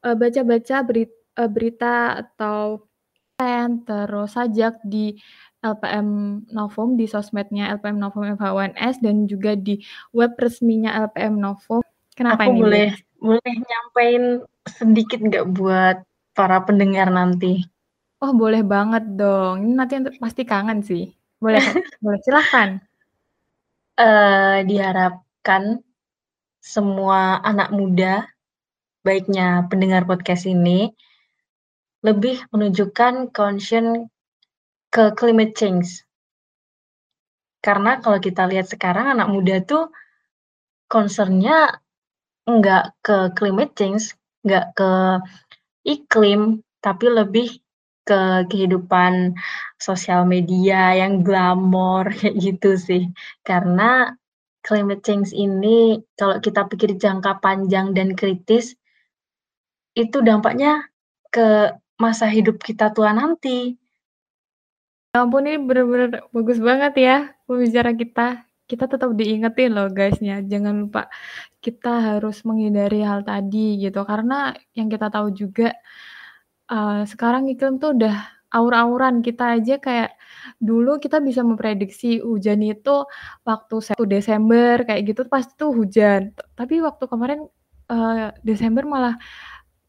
uh, 0.01 0.17
baca-baca 0.17 0.81
berita, 0.81 1.45
berita 1.45 1.95
atau 2.25 2.89
terus 3.87 4.35
sajak 4.35 4.83
di 4.83 5.15
LPM 5.63 6.43
Novum 6.51 6.99
di 6.99 7.07
sosmednya 7.07 7.71
LPM 7.79 7.95
Novum 7.95 8.27
FHUNS 8.35 8.99
dan 8.99 9.23
juga 9.31 9.55
di 9.55 9.79
web 10.11 10.35
resminya 10.35 11.07
LPM 11.07 11.39
Novum. 11.39 11.79
Kenapa 12.19 12.43
Aku 12.43 12.51
ini? 12.51 12.59
boleh 12.59 12.89
boleh 13.23 13.53
nyampein 13.63 14.23
sedikit 14.67 15.23
nggak 15.23 15.45
buat 15.55 16.03
para 16.35 16.59
pendengar 16.67 17.07
nanti? 17.07 17.63
Oh 18.19 18.35
boleh 18.35 18.59
banget 18.59 19.07
dong. 19.15 19.63
Ini 19.63 19.73
nanti 19.79 19.93
pasti 20.19 20.43
kangen 20.43 20.83
sih. 20.83 21.07
Boleh, 21.39 21.63
boleh 22.03 22.19
silahkan. 22.27 22.83
Uh, 23.95 24.63
diharapkan 24.67 25.79
semua 26.59 27.39
anak 27.43 27.71
muda, 27.71 28.27
baiknya 29.07 29.63
pendengar 29.71 30.03
podcast 30.03 30.43
ini, 30.43 30.91
lebih 32.03 32.43
menunjukkan 32.51 33.31
concern 33.31 34.11
ke 34.91 35.15
climate 35.15 35.55
change. 35.55 36.03
Karena 37.63 38.03
kalau 38.03 38.19
kita 38.19 38.47
lihat 38.47 38.67
sekarang 38.67 39.15
anak 39.15 39.31
muda 39.31 39.63
tuh 39.63 39.91
concernnya 40.91 41.79
nggak 42.47 42.83
ke 43.03 43.17
climate 43.35 43.73
change, 43.75 44.15
nggak 44.45 44.75
ke 44.77 44.91
iklim, 45.87 46.63
tapi 46.79 47.05
lebih 47.09 47.59
ke 48.07 48.49
kehidupan 48.49 49.37
sosial 49.77 50.25
media 50.25 50.97
yang 50.97 51.21
glamor 51.21 52.09
kayak 52.17 52.35
gitu 52.39 52.73
sih. 52.79 53.03
Karena 53.45 54.09
climate 54.65 55.05
change 55.05 55.31
ini 55.31 56.01
kalau 56.19 56.41
kita 56.41 56.67
pikir 56.67 56.97
jangka 56.99 57.39
panjang 57.39 57.95
dan 57.95 58.17
kritis 58.17 58.75
itu 59.97 60.17
dampaknya 60.21 60.87
ke 61.29 61.73
masa 61.99 62.25
hidup 62.31 62.57
kita 62.63 62.89
tua 62.95 63.11
nanti. 63.13 63.75
Ya 65.13 65.25
ampun 65.25 65.49
ini 65.49 65.57
bener-bener 65.57 66.21
bagus 66.29 66.61
banget 66.61 66.93
ya 67.01 67.17
pembicara 67.49 67.91
kita. 67.93 68.45
Kita 68.69 68.85
tetap 68.85 69.17
diingetin 69.17 69.73
loh 69.73 69.89
guysnya, 69.89 70.45
jangan 70.45 70.85
lupa 70.85 71.09
kita 71.59 71.93
harus 72.15 72.43
menghindari 72.47 73.03
hal 73.03 73.21
tadi 73.27 73.79
gitu. 73.83 74.01
Karena 74.07 74.55
yang 74.75 74.87
kita 74.87 75.11
tahu 75.11 75.31
juga 75.35 75.75
uh, 76.71 77.03
sekarang 77.03 77.51
iklim 77.51 77.77
tuh 77.81 77.95
udah 77.95 78.15
aur-auran. 78.55 79.21
Kita 79.21 79.59
aja 79.59 79.77
kayak 79.77 80.15
dulu 80.57 80.97
kita 80.97 81.21
bisa 81.21 81.41
memprediksi 81.45 82.19
hujan 82.23 82.63
itu 82.65 83.05
waktu 83.45 83.75
1 83.83 83.99
Desember 84.09 84.81
kayak 84.87 85.01
gitu 85.05 85.21
pasti 85.27 85.53
tuh 85.59 85.71
hujan. 85.75 86.33
Tapi 86.57 86.81
waktu 86.81 87.05
kemarin 87.05 87.39
uh, 87.91 88.31
Desember 88.41 88.83
malah 88.87 89.15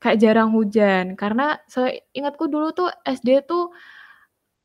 kayak 0.00 0.18
jarang 0.20 0.50
hujan 0.56 1.12
karena 1.12 1.60
seingatku 1.68 2.48
dulu 2.48 2.72
tuh 2.72 2.88
SD 3.04 3.44
tuh 3.44 3.68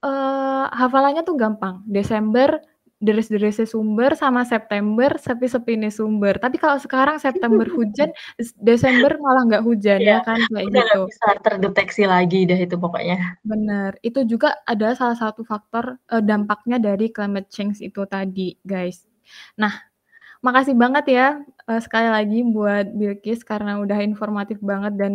uh, 0.03 0.65
hafalannya 0.71 1.23
tuh 1.27 1.35
gampang. 1.37 1.83
Desember 1.87 2.59
deres-deresnya 3.05 3.69
sumber 3.69 4.17
sama 4.17 4.41
September 4.43 5.13
sepi-sepine 5.21 5.93
sumber. 5.93 6.41
Tapi 6.41 6.57
kalau 6.57 6.81
sekarang 6.81 7.21
September 7.21 7.63
hujan, 7.77 8.09
Desember 8.57 9.15
malah 9.21 9.45
nggak 9.45 9.63
hujan 9.63 10.01
ya, 10.01 10.19
ya 10.19 10.25
kan 10.25 10.41
kayak 10.49 10.65
udah 10.73 10.83
gitu. 10.89 11.01
bisa 11.07 11.27
terdeteksi 11.45 12.03
lagi 12.09 12.49
deh 12.49 12.57
itu 12.57 12.75
pokoknya. 12.75 13.37
Bener, 13.45 13.93
itu 14.01 14.25
juga 14.25 14.57
ada 14.65 14.97
salah 14.97 15.15
satu 15.15 15.45
faktor 15.45 16.01
uh, 16.09 16.23
dampaknya 16.25 16.81
dari 16.81 17.13
climate 17.13 17.47
change 17.53 17.85
itu 17.85 18.01
tadi, 18.09 18.57
guys. 18.65 19.05
Nah, 19.61 19.71
makasih 20.41 20.73
banget 20.77 21.05
ya 21.09 21.27
uh, 21.69 21.81
sekali 21.81 22.09
lagi 22.09 22.45
buat 22.45 22.93
Bilkis 22.93 23.41
karena 23.41 23.81
udah 23.81 24.01
informatif 24.01 24.57
banget 24.61 24.93
dan 24.97 25.13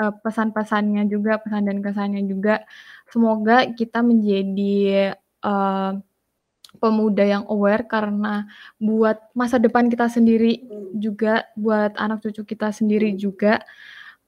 uh, 0.00 0.12
pesan-pesannya 0.20 1.08
juga, 1.08 1.40
pesan 1.40 1.68
dan 1.68 1.78
kesannya 1.80 2.22
juga. 2.28 2.64
Semoga 3.08 3.68
kita 3.72 4.00
menjadi 4.00 5.12
uh, 5.44 6.00
pemuda 6.82 7.22
yang 7.22 7.46
aware 7.46 7.86
karena 7.86 8.50
buat 8.82 9.30
masa 9.38 9.62
depan 9.62 9.86
kita 9.86 10.10
sendiri 10.10 10.66
juga, 10.98 11.46
buat 11.54 11.94
anak 11.94 12.26
cucu 12.26 12.42
kita 12.42 12.74
sendiri 12.74 13.14
juga. 13.14 13.62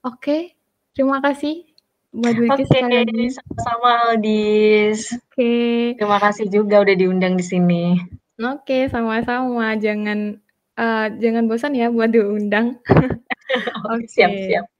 Oke, 0.06 0.54
terima 0.94 1.18
kasih 1.18 1.66
buat 2.14 2.38
Oke, 2.38 2.62
okay, 2.62 3.26
sama-sama 3.34 3.90
Aldis. 4.14 5.10
Oke. 5.10 5.34
Okay. 5.34 5.74
Terima 5.98 6.22
kasih 6.22 6.46
juga 6.46 6.86
udah 6.86 6.94
diundang 6.94 7.34
di 7.34 7.42
sini. 7.42 7.98
Oke, 8.38 8.86
sama-sama. 8.86 9.74
Jangan 9.74 10.38
uh, 10.78 11.06
jangan 11.18 11.50
bosan 11.50 11.74
ya 11.74 11.90
buat 11.90 12.14
diundang. 12.14 12.78
Oke, 13.90 14.06
siap 14.06 14.30
siap. 14.30 14.70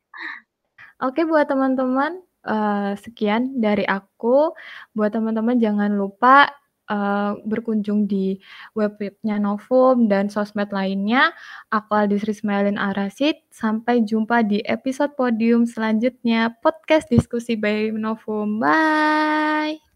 Oke, 1.03 1.27
buat 1.27 1.51
teman-teman, 1.51 2.23
uh, 2.47 2.95
sekian 3.03 3.59
dari 3.59 3.83
aku. 3.83 4.55
Buat 4.95 5.19
teman-teman 5.19 5.59
jangan 5.59 5.91
lupa 5.91 6.55
uh, 6.91 7.39
berkunjung 7.45 8.05
di 8.05 8.41
webnya 8.77 9.41
Novum 9.41 10.09
dan 10.11 10.29
sosmed 10.29 10.71
lainnya. 10.75 11.33
Aku 11.73 11.95
Aldis 11.95 12.27
Rismailin 12.27 12.81
Arasid. 12.81 13.41
Sampai 13.49 14.03
jumpa 14.03 14.43
di 14.45 14.61
episode 14.67 15.15
podium 15.15 15.65
selanjutnya 15.65 16.53
podcast 16.61 17.09
diskusi 17.09 17.55
by 17.57 17.95
Novum. 17.95 18.59
Bye. 18.59 19.94